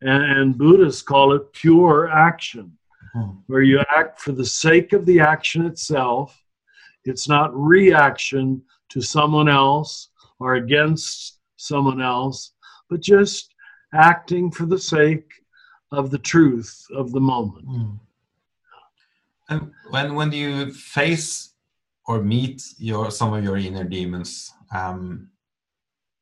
And, 0.02 0.24
and 0.24 0.58
Buddhists 0.58 1.02
call 1.02 1.34
it 1.34 1.52
pure 1.54 2.10
action 2.10 2.78
Mm. 3.16 3.38
where 3.48 3.62
you 3.62 3.82
act 3.96 4.20
for 4.20 4.34
the 4.34 4.46
sake 4.46 4.92
of 4.92 5.06
the 5.06 5.22
action 5.22 5.66
itself. 5.66 6.44
It's 7.06 7.30
not 7.30 7.56
reaction 7.56 8.62
to 8.90 9.02
someone 9.02 9.48
else 9.48 10.10
or 10.40 10.56
against 10.56 11.40
someone 11.56 12.02
else, 12.02 12.52
but 12.90 13.00
just 13.00 13.54
acting 13.94 14.52
for 14.52 14.66
the 14.66 14.78
sake 14.78 15.32
of 15.92 16.12
the 16.12 16.18
truth 16.18 16.86
of 16.94 17.14
the 17.14 17.22
moment. 17.22 17.66
Mm. 17.68 18.00
And 19.48 19.72
when 19.92 20.16
when 20.16 20.30
do 20.30 20.38
you 20.38 20.74
face 20.74 21.54
or 22.08 22.22
meet 22.22 22.64
your 22.78 23.12
some 23.12 23.34
of 23.34 23.44
your 23.44 23.58
inner 23.58 23.86
demons, 23.86 24.52
um, 24.76 25.30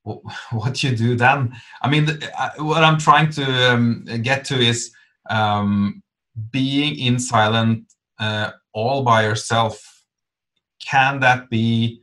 what, 0.52 0.84
you 0.84 0.96
do 0.96 1.16
then? 1.16 1.54
I 1.82 1.90
mean, 1.90 2.08
uh, 2.38 2.50
what 2.58 2.84
I'm 2.84 2.98
trying 2.98 3.30
to 3.32 3.72
um, 3.72 4.06
get 4.22 4.46
to 4.46 4.60
is 4.60 4.92
um, 5.30 6.04
being 6.52 6.98
in 7.00 7.20
silent 7.20 7.86
uh, 8.20 8.52
all 8.74 9.04
by 9.04 9.24
yourself. 9.24 10.04
Can 10.86 11.20
that 11.22 11.50
be 11.50 12.02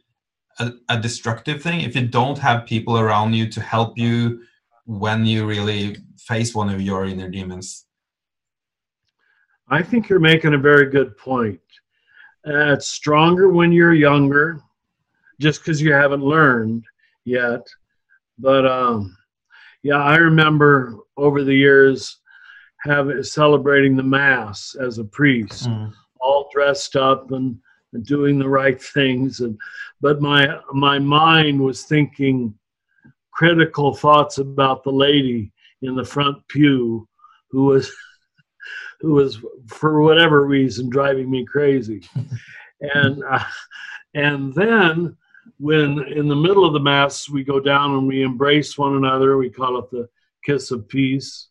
a, 0.59 0.73
a 0.89 0.99
destructive 0.99 1.63
thing 1.63 1.83
if 1.83 1.95
you 1.95 2.07
don't 2.07 2.39
have 2.39 2.67
people 2.67 2.99
around 2.99 3.35
you 3.35 3.49
to 3.51 3.61
help 3.61 3.99
you 3.99 4.43
when 4.87 5.27
you 5.27 5.47
really 5.47 5.97
face 6.19 6.55
one 6.55 6.71
of 6.71 6.81
your 6.81 7.05
inner 7.05 7.29
demons? 7.29 7.87
I 9.69 9.83
think 9.83 10.09
you're 10.09 10.19
making 10.19 10.55
a 10.55 10.59
very 10.59 10.91
good 10.91 11.17
point. 11.17 11.61
Uh, 12.47 12.73
it's 12.73 12.89
stronger 12.89 13.51
when 13.51 13.71
you're 13.71 13.95
younger, 13.95 14.61
just 15.39 15.61
because 15.61 15.81
you 15.81 15.93
haven't 15.93 16.25
learned 16.25 16.85
yet. 17.25 17.67
But 18.41 18.67
um, 18.67 19.17
yeah, 19.83 20.03
I 20.03 20.17
remember 20.17 20.97
over 21.17 21.45
the 21.45 21.55
years 21.55 22.19
having 22.81 23.23
celebrating 23.23 23.97
the 23.97 24.03
mass 24.03 24.75
as 24.81 24.99
a 24.99 25.05
priest, 25.05 25.69
Mm. 25.69 25.93
all 26.21 26.49
dressed 26.53 26.97
up 26.97 27.31
and, 27.33 27.59
and 27.93 28.05
doing 28.07 28.39
the 28.39 28.49
right 28.49 28.81
things. 28.81 29.41
And 29.41 29.59
but 30.01 30.21
my 30.21 30.59
my 30.73 30.99
mind 30.99 31.61
was 31.61 31.85
thinking, 31.85 32.55
critical 33.33 33.95
thoughts 33.95 34.39
about 34.39 34.83
the 34.85 34.93
lady 34.93 35.53
in 35.83 35.95
the 35.95 36.05
front 36.05 36.37
pew 36.49 37.09
who 37.51 37.65
was 37.65 37.91
who 39.01 39.13
was 39.13 39.39
for 39.67 40.03
whatever 40.03 40.47
reason 40.47 40.91
driving 40.91 41.31
me 41.31 41.45
crazy 41.45 42.03
and 42.81 43.23
uh, 43.25 43.45
and 44.15 44.53
then 44.55 45.17
when 45.61 46.03
in 46.09 46.27
the 46.27 46.35
middle 46.47 46.65
of 46.65 46.73
the 46.73 46.81
mass 46.81 47.29
we 47.29 47.45
go 47.45 47.61
down 47.61 47.93
and 47.97 48.07
we 48.09 48.23
embrace 48.23 48.79
one 48.79 48.97
another. 48.97 49.37
We 49.37 49.51
call 49.51 49.79
it 49.79 49.91
the 49.91 50.09
kiss 50.45 50.71
of 50.71 50.89
peace. 50.89 51.49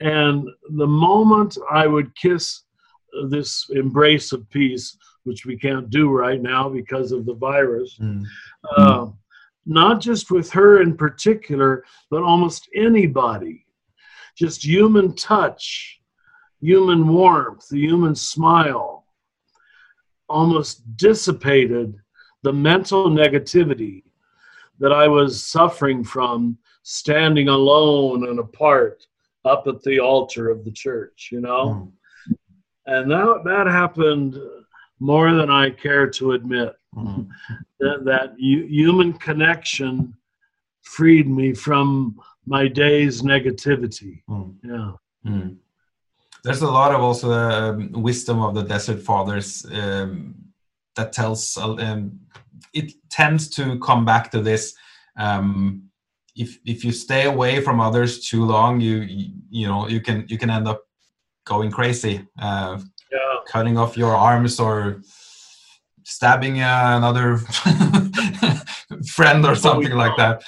And 0.00 0.48
the 0.76 0.86
moment 0.86 1.58
i 1.72 1.84
would 1.86 2.14
kiss 2.14 2.62
this 3.28 3.66
embrace 3.70 4.30
of 4.32 4.48
peace 4.50 4.96
which 5.24 5.44
we 5.44 5.58
can't 5.58 5.90
do 5.90 6.08
right 6.10 6.40
now 6.40 6.68
because 6.68 7.10
of 7.12 7.26
the 7.26 7.34
virus 7.34 7.98
Mm. 8.00 8.24
uh, 8.76 9.06
not 9.66 10.00
just 10.00 10.30
with 10.30 10.48
her 10.52 10.80
in 10.82 10.96
particular 10.96 11.84
but 12.12 12.22
almost 12.22 12.68
anybody 12.74 13.66
just 14.36 14.64
human 14.64 15.14
touch 15.16 16.00
human 16.60 17.08
warmth 17.08 17.66
the 17.68 17.80
human 17.80 18.14
smile 18.14 19.04
almost 20.28 20.74
dissipated 20.96 21.96
the 22.48 22.52
mental 22.54 23.10
negativity 23.10 24.02
that 24.78 24.90
I 24.90 25.06
was 25.06 25.44
suffering 25.44 26.02
from 26.02 26.56
standing 26.82 27.48
alone 27.48 28.26
and 28.26 28.38
apart 28.38 29.06
up 29.44 29.66
at 29.66 29.82
the 29.82 30.00
altar 30.00 30.48
of 30.48 30.64
the 30.64 30.70
church, 30.70 31.28
you 31.30 31.42
know? 31.42 31.92
Mm. 32.26 32.36
And 32.86 33.10
that, 33.10 33.42
that 33.44 33.66
happened 33.66 34.38
more 34.98 35.30
than 35.34 35.50
I 35.50 35.68
care 35.68 36.08
to 36.18 36.32
admit. 36.32 36.72
Mm. 36.96 37.28
That, 37.80 38.06
that 38.06 38.28
human 38.38 39.12
connection 39.12 40.14
freed 40.80 41.28
me 41.28 41.52
from 41.52 42.18
my 42.46 42.66
day's 42.66 43.20
negativity. 43.20 44.22
Mm. 44.26 44.54
Yeah. 44.64 44.92
Mm. 45.30 45.56
There's 46.44 46.62
a 46.62 46.66
lot 46.80 46.94
of 46.94 47.02
also 47.02 47.30
um, 47.30 47.92
wisdom 47.92 48.40
of 48.40 48.54
the 48.54 48.62
desert 48.62 49.02
fathers 49.02 49.66
um, 49.70 50.47
that 50.98 51.12
tells 51.12 51.56
um, 51.56 52.18
it 52.74 52.92
tends 53.08 53.48
to 53.56 53.78
come 53.78 54.04
back 54.04 54.30
to 54.32 54.40
this. 54.42 54.74
Um, 55.16 55.84
if 56.36 56.58
if 56.64 56.84
you 56.84 56.92
stay 56.92 57.24
away 57.24 57.60
from 57.60 57.80
others 57.80 58.28
too 58.28 58.44
long, 58.44 58.80
you 58.80 58.94
you, 59.48 59.66
know 59.68 59.88
you 59.88 60.00
can 60.00 60.26
you 60.28 60.36
can 60.36 60.50
end 60.50 60.68
up 60.68 60.80
going 61.44 61.70
crazy, 61.70 62.26
uh, 62.38 62.78
Yeah. 63.10 63.18
cutting 63.46 63.78
off 63.78 63.96
your 63.96 64.14
arms 64.14 64.60
or 64.60 65.00
stabbing 66.04 66.60
uh, 66.60 66.94
another 67.00 67.38
friend 69.16 69.46
or 69.46 69.54
something 69.54 69.94
like 70.02 70.16
that. 70.16 70.42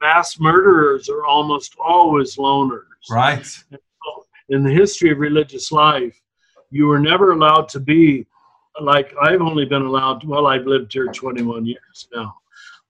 Mass 0.00 0.38
murderers 0.38 1.08
are 1.08 1.24
almost 1.24 1.74
always 1.78 2.36
loners. 2.36 3.06
Right. 3.10 3.46
in 4.48 4.62
the 4.64 4.74
history 4.82 5.10
of 5.12 5.18
religious 5.18 5.70
life, 5.72 6.16
you 6.70 6.86
were 6.90 6.98
never 7.00 7.32
allowed 7.32 7.68
to 7.74 7.80
be 7.80 8.26
like 8.80 9.14
I've 9.20 9.40
only 9.40 9.64
been 9.64 9.82
allowed. 9.82 10.24
Well, 10.24 10.46
I've 10.46 10.66
lived 10.66 10.92
here 10.92 11.06
21 11.06 11.66
years 11.66 12.08
now, 12.14 12.34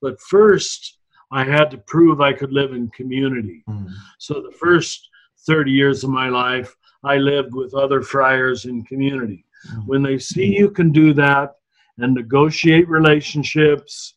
but 0.00 0.20
first 0.20 0.98
I 1.30 1.44
had 1.44 1.70
to 1.70 1.78
prove 1.78 2.20
I 2.20 2.32
could 2.32 2.52
live 2.52 2.72
in 2.72 2.88
community. 2.90 3.62
Mm. 3.68 3.90
So 4.18 4.34
the 4.40 4.52
first 4.52 5.08
30 5.46 5.70
years 5.70 6.04
of 6.04 6.10
my 6.10 6.28
life, 6.28 6.74
I 7.04 7.16
lived 7.16 7.54
with 7.54 7.74
other 7.74 8.02
friars 8.02 8.64
in 8.64 8.84
community. 8.84 9.44
Mm. 9.70 9.86
When 9.86 10.02
they 10.02 10.18
see 10.18 10.56
you 10.56 10.70
can 10.70 10.90
do 10.90 11.12
that 11.14 11.54
and 11.98 12.14
negotiate 12.14 12.88
relationships 12.88 14.14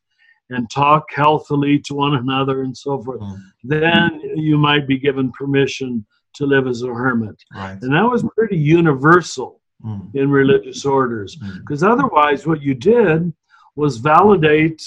and 0.49 0.69
talk 0.69 1.05
healthily 1.12 1.79
to 1.79 1.93
one 1.93 2.15
another 2.15 2.63
and 2.63 2.75
so 2.75 3.01
forth, 3.01 3.21
Mm. 3.21 3.39
then 3.63 4.21
you 4.36 4.57
might 4.57 4.88
be 4.88 4.97
given 4.97 5.31
permission 5.31 6.05
to 6.36 6.45
live 6.45 6.67
as 6.67 6.81
a 6.84 6.93
hermit. 6.93 7.36
Right. 7.53 7.81
And 7.81 7.93
that 7.93 8.10
was 8.10 8.25
pretty 8.38 8.57
universal 8.57 9.61
Mm. 9.85 10.13
in 10.15 10.29
religious 10.29 10.85
orders. 10.85 11.37
Mm. 11.37 11.59
Because 11.59 11.83
otherwise, 11.83 12.45
what 12.45 12.61
you 12.61 12.75
did 12.75 13.33
was 13.75 13.97
validate 13.97 14.83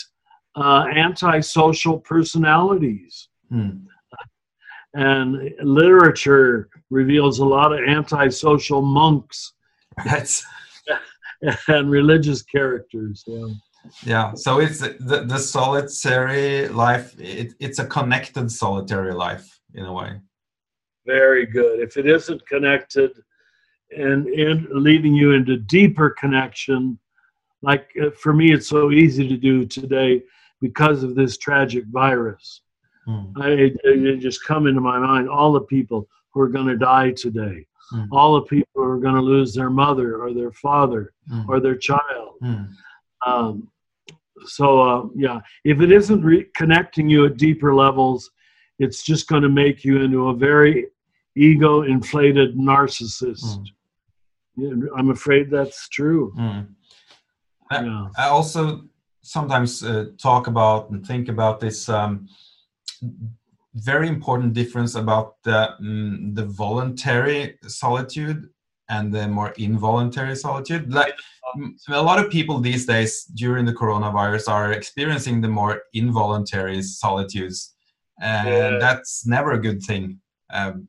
uh, 0.57 0.87
antisocial 0.94 1.98
personalities. 1.98 3.28
Mm. 3.52 3.87
And 4.94 5.52
literature 5.61 6.68
reveals 6.90 7.40
a 7.40 7.44
lot 7.44 7.72
of 7.72 7.80
antisocial 7.88 8.83
monks 8.83 9.52
Right. 10.04 10.42
and 11.68 11.90
religious 11.90 12.42
characters. 12.42 13.24
Yeah. 13.26 13.46
Yeah, 14.02 14.33
so 14.35 14.61
it's 14.61 14.78
the, 14.78 15.26
the 15.28 15.38
solitary 15.38 16.68
life, 16.68 17.14
it, 17.20 17.52
it's 17.61 17.78
a 17.78 17.87
connected 17.87 18.50
solitary 18.50 19.12
life 19.12 19.61
in 19.74 19.85
a 19.85 19.92
way. 19.92 20.20
Very 21.07 21.44
good. 21.44 21.80
If 21.80 21.98
it 21.98 22.07
isn't 22.07 22.46
connected 22.46 23.11
and, 23.90 24.27
and 24.29 24.68
leading 24.70 25.14
you 25.14 25.33
into 25.33 25.57
deeper 25.57 26.11
connection, 26.11 26.99
like 27.62 27.88
uh, 28.03 28.11
for 28.11 28.33
me, 28.33 28.53
it's 28.53 28.68
so 28.68 28.90
easy 28.90 29.29
to 29.29 29.37
do 29.37 29.64
today 29.66 30.23
because 30.61 31.03
of 31.03 31.14
this 31.14 31.37
tragic 31.38 31.85
virus. 31.87 32.62
Mm. 33.07 33.33
I, 33.37 33.49
it, 33.51 33.77
it 33.85 34.16
just 34.18 34.44
come 34.44 34.66
into 34.66 34.81
my 34.81 34.99
mind 34.99 35.29
all 35.29 35.53
the 35.53 35.61
people 35.61 36.09
who 36.33 36.40
are 36.40 36.49
going 36.49 36.66
to 36.66 36.77
die 36.77 37.11
today, 37.12 37.66
Mm. 37.92 38.09
all 38.12 38.35
the 38.37 38.47
people 38.47 38.70
who 38.77 38.83
are 38.83 38.99
going 38.99 39.14
to 39.14 39.20
lose 39.20 39.53
their 39.53 39.68
mother 39.68 40.16
or 40.23 40.33
their 40.33 40.53
father 40.53 41.12
Mm. 41.31 41.47
or 41.49 41.61
their 41.61 41.77
child. 41.77 42.37
Mm. 42.42 42.68
Um, 43.27 43.68
so 44.47 44.81
uh, 44.81 45.07
yeah, 45.14 45.40
if 45.64 45.83
it 45.83 45.92
isn't 45.92 46.23
re- 46.23 46.47
connecting 46.57 47.11
you 47.11 47.27
at 47.27 47.37
deeper 47.37 47.75
levels, 47.75 48.31
it's 48.79 49.03
just 49.05 49.29
going 49.29 49.42
to 49.42 49.51
make 49.51 49.85
you 49.85 50.01
into 50.01 50.29
a 50.29 50.35
very 50.35 50.87
ego-inflated 51.37 52.57
narcissist. 52.57 53.44
Mm. 53.44 53.66
Yeah, 54.57 54.88
I'm 54.97 55.11
afraid 55.11 55.51
that's 55.51 55.88
true. 55.88 56.33
Mm. 56.38 56.68
Yeah. 57.73 57.83
Yeah. 57.85 58.07
I 58.16 58.29
also 58.29 58.83
sometimes 59.23 59.83
uh, 59.83 60.07
talk 60.23 60.47
about 60.47 60.90
and 60.90 61.05
think 61.05 61.29
about 61.29 61.59
this 61.59 61.88
um, 61.88 62.29
very 63.75 64.07
important 64.07 64.53
difference 64.53 64.94
about 64.94 65.42
the, 65.42 65.70
mm, 65.83 66.35
the 66.35 66.44
voluntary 66.44 67.59
solitude 67.66 68.49
and 68.88 69.12
the 69.12 69.27
more 69.27 69.51
involuntary 69.59 70.37
solitude. 70.37 70.92
Like 70.92 71.14
a 71.88 72.03
lot 72.03 72.23
of 72.25 72.31
people 72.31 72.61
these 72.61 72.87
days 72.87 73.25
during 73.35 73.64
the 73.64 73.73
coronavirus 73.73 74.49
are 74.49 74.73
experiencing 74.73 75.40
the 75.40 75.49
more 75.49 75.83
involuntary 75.94 76.83
solitudes, 76.83 77.75
and 78.20 78.49
Yeah. 78.49 78.79
that's 78.79 79.27
never 79.27 79.53
a 79.53 79.59
good 79.59 79.83
thing. 79.83 80.20
Um, 80.53 80.87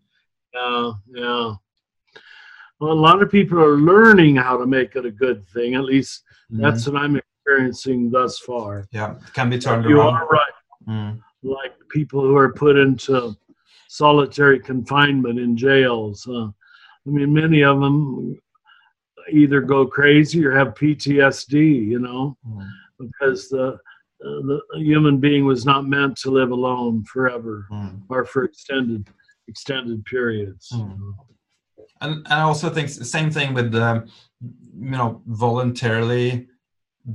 Yeah, 0.56 0.92
yeah. 1.14 1.54
Well, 2.80 2.92
a 2.92 3.04
lot 3.08 3.22
of 3.22 3.30
people 3.32 3.60
are 3.62 3.78
learning 3.78 4.36
how 4.36 4.58
to 4.58 4.66
make 4.66 4.96
it 4.96 5.06
a 5.06 5.12
good 5.12 5.48
thing. 5.50 5.76
At 5.76 5.86
least 5.86 6.24
that's 6.50 6.88
what 6.88 7.02
I'm 7.02 7.16
experiencing 7.18 8.10
thus 8.12 8.40
far. 8.40 8.86
yeah, 8.92 9.16
it 9.16 9.34
can 9.34 9.50
be 9.50 9.58
turned 9.60 9.86
You 9.86 10.00
around. 10.02 10.14
are 10.16 10.28
right. 10.28 10.54
Mm. 10.88 11.22
Like 11.44 11.74
people 11.90 12.22
who 12.22 12.36
are 12.36 12.54
put 12.54 12.76
into 12.78 13.36
solitary 13.88 14.60
confinement 14.60 15.40
in 15.40 15.56
jails. 15.56 16.28
Uh, 16.28 16.48
I 16.48 17.10
mean, 17.10 17.32
many 17.34 17.64
of 17.64 17.80
them 17.80 18.40
either 19.32 19.62
go 19.62 19.86
crazy 19.86 20.44
or 20.46 20.52
have 20.52 20.76
PTSD. 20.76 21.54
You 21.94 22.00
know, 22.00 22.38
Mm. 22.48 22.68
because 23.00 23.50
the 23.50 23.78
uh, 24.26 24.42
the 24.50 24.60
human 24.76 25.20
being 25.20 25.46
was 25.46 25.66
not 25.66 25.86
meant 25.86 26.18
to 26.18 26.32
live 26.32 26.52
alone 26.52 27.04
forever 27.06 27.68
Mm. 27.72 28.02
or 28.10 28.26
for 28.26 28.44
extended 28.44 29.08
extended 29.48 30.04
periods. 30.06 30.70
Mm. 30.74 31.14
and, 32.02 32.16
and 32.26 32.28
I 32.34 32.42
also 32.42 32.70
think 32.70 32.90
same 32.90 33.32
thing 33.32 33.54
with 33.54 33.72
the, 33.72 34.08
you 34.42 34.92
know, 34.92 35.22
voluntarily 35.28 36.48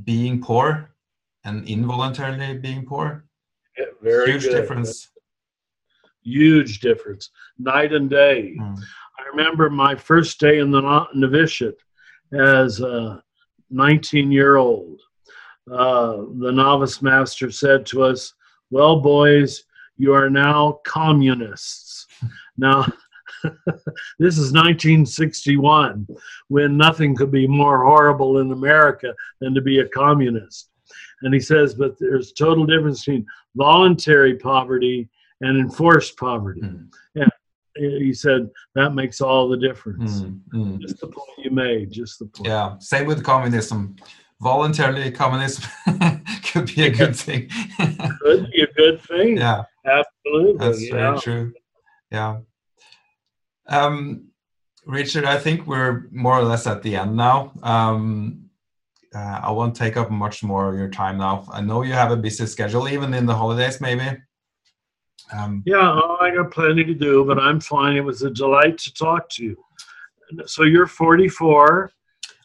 being 0.05 0.41
poor 0.41 0.91
and 1.45 1.67
involuntarily 1.69 2.59
being 2.59 2.85
poor. 2.87 3.25
Yeah, 3.79 3.87
very 4.03 4.33
Huge 4.33 4.45
good. 4.45 4.53
difference. 4.53 5.11
Huge 6.23 6.81
difference, 6.81 7.31
night 7.59 7.93
and 7.93 8.11
day. 8.11 8.55
Mm. 8.61 8.79
I 9.19 9.29
remember 9.31 9.71
my 9.71 9.95
first 9.95 10.39
day 10.39 10.59
in 10.59 10.71
the 10.71 11.07
novitiate 11.15 11.81
as 12.33 12.81
a 12.81 13.23
19 13.71 14.31
year 14.31 14.57
old. 14.57 15.01
Uh, 15.71 16.25
the 16.41 16.51
novice 16.53 17.01
master 17.01 17.51
said 17.51 17.87
to 17.87 18.03
us, 18.03 18.35
Well, 18.71 19.01
boys, 19.01 19.65
you 19.97 20.13
are 20.13 20.29
now 20.31 20.81
communists. 20.85 21.90
Now, 22.57 22.87
this 24.19 24.39
is 24.39 24.53
1961 24.53 26.07
when 26.49 26.77
nothing 26.77 27.15
could 27.15 27.31
be 27.31 27.47
more 27.47 27.85
horrible 27.85 28.39
in 28.39 28.53
America 28.53 29.15
than 29.41 29.55
to 29.55 29.61
be 29.61 29.81
a 29.81 29.89
communist. 29.89 30.71
And 31.23 31.35
he 31.35 31.41
says, 31.41 31.75
But 31.75 31.99
there's 31.99 32.33
total 32.33 32.67
difference 32.67 33.05
between 33.05 33.27
voluntary 33.57 34.37
poverty 34.37 35.09
and 35.41 35.59
enforced 35.59 36.17
poverty. 36.17 36.63
Mm. 36.63 36.89
He 37.77 38.13
said, 38.13 38.51
That 38.75 38.95
makes 38.95 39.21
all 39.21 39.49
the 39.49 39.57
difference. 39.57 40.23
Mm. 40.23 40.41
Mm. 40.53 40.81
Just 40.81 41.01
the 41.01 41.07
point 41.07 41.39
you 41.39 41.51
made, 41.51 41.91
just 41.91 42.19
the 42.19 42.27
point. 42.27 42.49
Yeah, 42.49 42.77
same 42.79 43.07
with 43.07 43.23
communism. 43.23 43.97
Voluntarily 44.41 45.11
communism 45.11 45.65
could 46.45 46.67
be 46.75 46.87
a 46.87 46.91
good 46.91 47.15
thing. 47.15 47.49
Could 48.23 48.51
be 48.51 48.63
a 48.63 48.73
good 48.73 49.01
thing. 49.03 49.37
yeah, 49.37 49.65
Absolutely. 49.85 50.67
that's 50.67 50.83
yeah. 50.83 50.93
very 50.95 51.19
true. 51.19 51.53
Yeah. 52.11 52.39
Um, 53.69 54.29
Richard, 54.87 55.25
I 55.25 55.39
think 55.39 55.67
we're 55.67 56.09
more 56.11 56.39
or 56.39 56.43
less 56.43 56.67
at 56.67 56.83
the 56.83 56.97
end 56.97 57.17
now. 57.17 57.53
Um, 57.63 58.47
uh, 59.15 59.41
I 59.43 59.51
won't 59.51 59.75
take 59.77 59.97
up 59.97 60.11
much 60.11 60.43
more 60.43 60.73
of 60.73 60.79
your 60.79 60.89
time 60.89 61.19
now. 61.19 61.45
I 61.53 61.61
know 61.61 61.83
you 61.83 61.93
have 61.93 62.11
a 62.11 62.17
busy 62.17 62.47
schedule, 62.47 62.89
even 62.89 63.13
in 63.15 63.27
the 63.27 63.35
holidays, 63.35 63.81
maybe. 63.81 64.17
Um, 65.33 65.63
Yeah, 65.67 65.77
oh, 66.03 66.17
I 66.21 66.31
got 66.35 66.51
plenty 66.51 66.85
to 66.85 66.95
do, 66.95 67.25
but 67.25 67.39
I'm 67.39 67.61
fine. 67.61 67.97
It 67.97 68.05
was 68.05 68.23
a 68.23 68.31
delight 68.31 68.79
to 68.79 68.93
talk 68.95 69.29
to 69.31 69.45
you. 69.45 69.57
So 70.47 70.63
you're 70.65 70.87
44, 70.87 71.91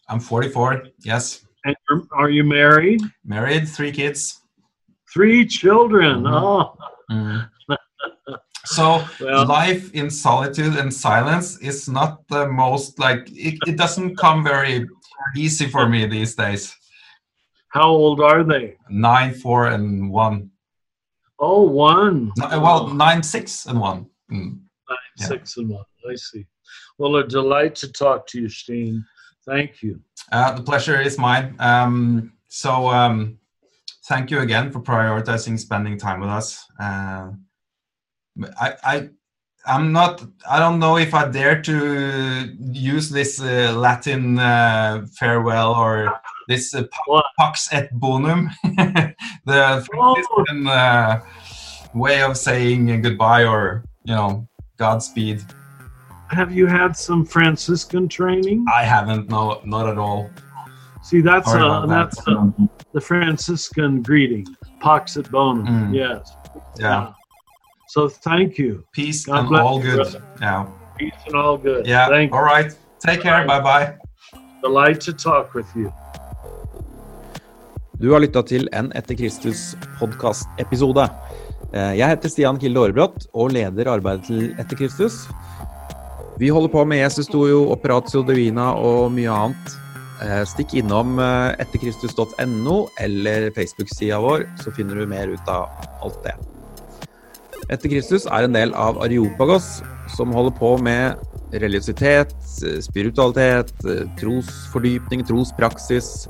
I'm 0.10 0.20
44. 0.20 0.84
Yes, 1.04 1.46
and 1.66 1.76
you're, 1.90 2.04
are 2.14 2.30
you 2.30 2.44
married? 2.44 3.02
married, 3.24 3.68
three 3.68 3.92
kids. 3.92 4.42
Three 5.12 5.46
children. 5.46 6.24
Mhm. 6.24 7.50
Oh, 7.70 7.78
So 8.66 9.06
well, 9.22 9.46
life 9.46 9.94
in 9.94 10.10
solitude 10.10 10.76
and 10.78 10.94
silence 10.94 11.58
is 11.60 11.88
not 11.88 12.28
the 12.28 12.48
most 12.48 13.00
like 13.00 13.30
it, 13.32 13.60
it 13.68 13.78
doesn't 13.78 14.18
come 14.18 14.44
very 14.44 14.88
easy 15.36 15.68
for 15.68 15.88
me 15.88 16.06
these 16.06 16.36
days. 16.36 16.76
how 17.70 17.90
old 17.90 18.22
are 18.22 18.44
they? 18.44 18.76
Nine, 18.90 19.34
four, 19.34 19.68
and 19.68 20.10
one. 20.10 20.52
Oh, 21.40 21.64
one. 21.64 22.32
No, 22.38 22.48
well, 22.60 22.88
nine, 22.88 23.22
six, 23.22 23.66
and 23.66 23.80
one. 23.80 24.06
Mm. 24.32 24.60
Nine, 24.90 24.98
yeah. 25.18 25.26
six, 25.28 25.58
and 25.58 25.70
one. 25.70 25.84
I 26.10 26.16
see. 26.16 26.46
Well, 26.98 27.18
a 27.18 27.28
delight 27.28 27.76
to 27.76 27.92
talk 27.92 28.28
to 28.28 28.42
you, 28.42 28.50
Steen. 28.50 29.06
Thank 29.46 29.84
you. 29.84 30.00
Uh, 30.32 30.54
the 30.54 30.64
pleasure 30.64 31.00
is 31.00 31.18
mine. 31.18 31.56
Um, 31.60 32.34
so 32.48 32.88
um, 32.88 33.38
thank 34.08 34.32
you 34.32 34.40
again 34.40 34.72
for 34.72 34.80
prioritizing 34.80 35.60
spending 35.60 35.98
time 35.98 36.22
with 36.22 36.30
us. 36.30 36.66
Uh, 36.80 37.32
I, 38.60 38.74
I, 38.84 39.10
I'm 39.68 39.92
not. 39.92 40.24
I 40.50 40.60
don't 40.60 40.80
know 40.80 40.98
if 40.98 41.14
I 41.14 41.28
dare 41.30 41.62
to 41.64 42.56
use 42.60 43.10
this 43.10 43.42
uh, 43.42 43.74
Latin 43.76 44.38
uh, 44.38 45.06
farewell 45.14 45.74
or 45.74 46.22
this 46.48 46.76
uh, 46.76 46.84
pax 47.40 47.70
et 47.72 47.90
bonum, 47.94 48.50
the. 48.64 49.86
Franciscan 49.90 50.68
uh, 50.68 51.22
way 51.96 52.22
of 52.22 52.38
saying 52.38 53.02
goodbye 53.02 53.46
or 53.46 53.84
you 54.04 54.14
know 54.14 54.48
Godspeed. 54.78 55.42
Have 56.30 56.52
you 56.52 56.68
had 56.68 56.98
some 56.98 57.26
Franciscan 57.26 58.08
training? 58.08 58.66
I 58.74 58.84
haven't. 58.84 59.30
No, 59.30 59.62
not 59.64 59.88
at 59.88 59.98
all. 59.98 60.30
See, 61.02 61.22
that's 61.22 61.52
a, 61.54 61.56
about 61.56 61.88
that. 61.88 62.12
that's 62.12 62.28
a, 62.28 62.54
the 62.94 63.02
Franciscan 63.02 64.02
greeting, 64.02 64.46
pax 64.80 65.18
et 65.18 65.30
bonum. 65.32 65.66
Mm. 65.66 65.96
Yes. 65.96 66.36
Yeah. 66.80 67.14
So 67.96 68.10
thank 68.10 68.58
you. 68.60 68.84
Peace 68.92 69.26
God 69.26 69.48
and 69.48 69.56
all 69.56 69.80
good. 69.80 69.96
brother. 69.96 70.22
Yeah. 70.42 70.66
Peace 70.98 71.22
and 71.28 71.36
all 71.36 71.58
good. 71.58 71.88
Yeah. 71.88 72.10
Thank 72.10 72.34
All 72.34 72.44
right. 72.44 72.72
Take 73.00 73.22
care. 73.22 73.48
Bye 73.48 73.62
bye. 73.62 73.96
Delight 74.62 75.00
to 75.08 75.14
talk 75.14 75.56
with 75.56 75.70
you. 75.76 75.92
Du 78.00 78.12
har 78.12 78.20
lytta 78.20 78.42
til 78.44 78.68
en 78.76 78.92
Etter 78.92 79.16
Kristus-podkast-episode. 79.16 81.06
Jeg 81.72 82.10
heter 82.12 82.30
Stian 82.34 82.60
Kilde 82.60 82.82
Aarebrot 82.84 83.30
og 83.32 83.54
leder 83.56 83.88
arbeidet 83.94 84.28
til 84.28 84.52
Etter 84.60 84.76
Kristus. 84.82 85.22
Vi 86.40 86.50
holder 86.52 86.74
på 86.74 86.84
med 86.84 87.00
Jesus-studio, 87.00 87.72
Operatio 87.72 88.26
Divina 88.28 88.74
og 88.76 89.08
mye 89.16 89.32
annet. 89.32 89.78
Eh, 90.20 90.44
Stikk 90.48 90.76
innom 90.82 91.16
eh, 91.20 91.56
etterkristus.no 91.64 92.76
eller 93.08 93.48
Facebook-sida 93.56 94.20
vår, 94.20 94.44
så 94.64 94.76
finner 94.76 95.00
du 95.00 95.08
mer 95.08 95.32
ut 95.32 95.48
av 95.48 95.72
alt 96.04 96.20
det. 96.28 96.36
Etter 97.66 97.90
Kristus 97.90 98.28
er 98.30 98.46
en 98.46 98.54
del 98.54 98.74
av 98.78 99.00
Areopagos, 99.02 99.80
som 100.14 100.34
holder 100.36 100.54
på 100.60 100.76
med 100.86 101.56
religiøsitet, 101.56 102.36
spiritualitet, 102.86 103.72
trosfordypning, 104.20 105.24
trospraksis 105.26 106.28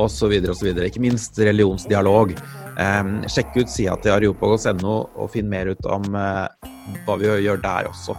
osv. 0.00 0.34
osv. 0.52 0.68
Ikke 0.84 1.02
minst 1.02 1.40
religionsdialog. 1.40 2.34
Eh, 2.80 3.14
sjekk 3.32 3.56
ut 3.62 3.72
sida 3.72 3.96
til 4.04 4.14
areopagos.no 4.18 4.98
og 5.16 5.32
finn 5.32 5.48
mer 5.48 5.72
ut 5.72 5.88
om 5.88 6.12
eh, 6.16 6.68
hva 7.06 7.16
vi 7.20 7.32
gjør 7.46 7.64
der 7.64 7.88
også. 7.88 8.18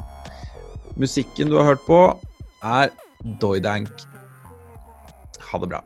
Musikken 0.98 1.54
du 1.54 1.60
har 1.60 1.72
hørt 1.74 1.86
på, 1.86 2.02
er 2.66 2.90
Doidank. 3.42 3.94
Ha 5.52 5.62
det 5.62 5.74
bra. 5.76 5.86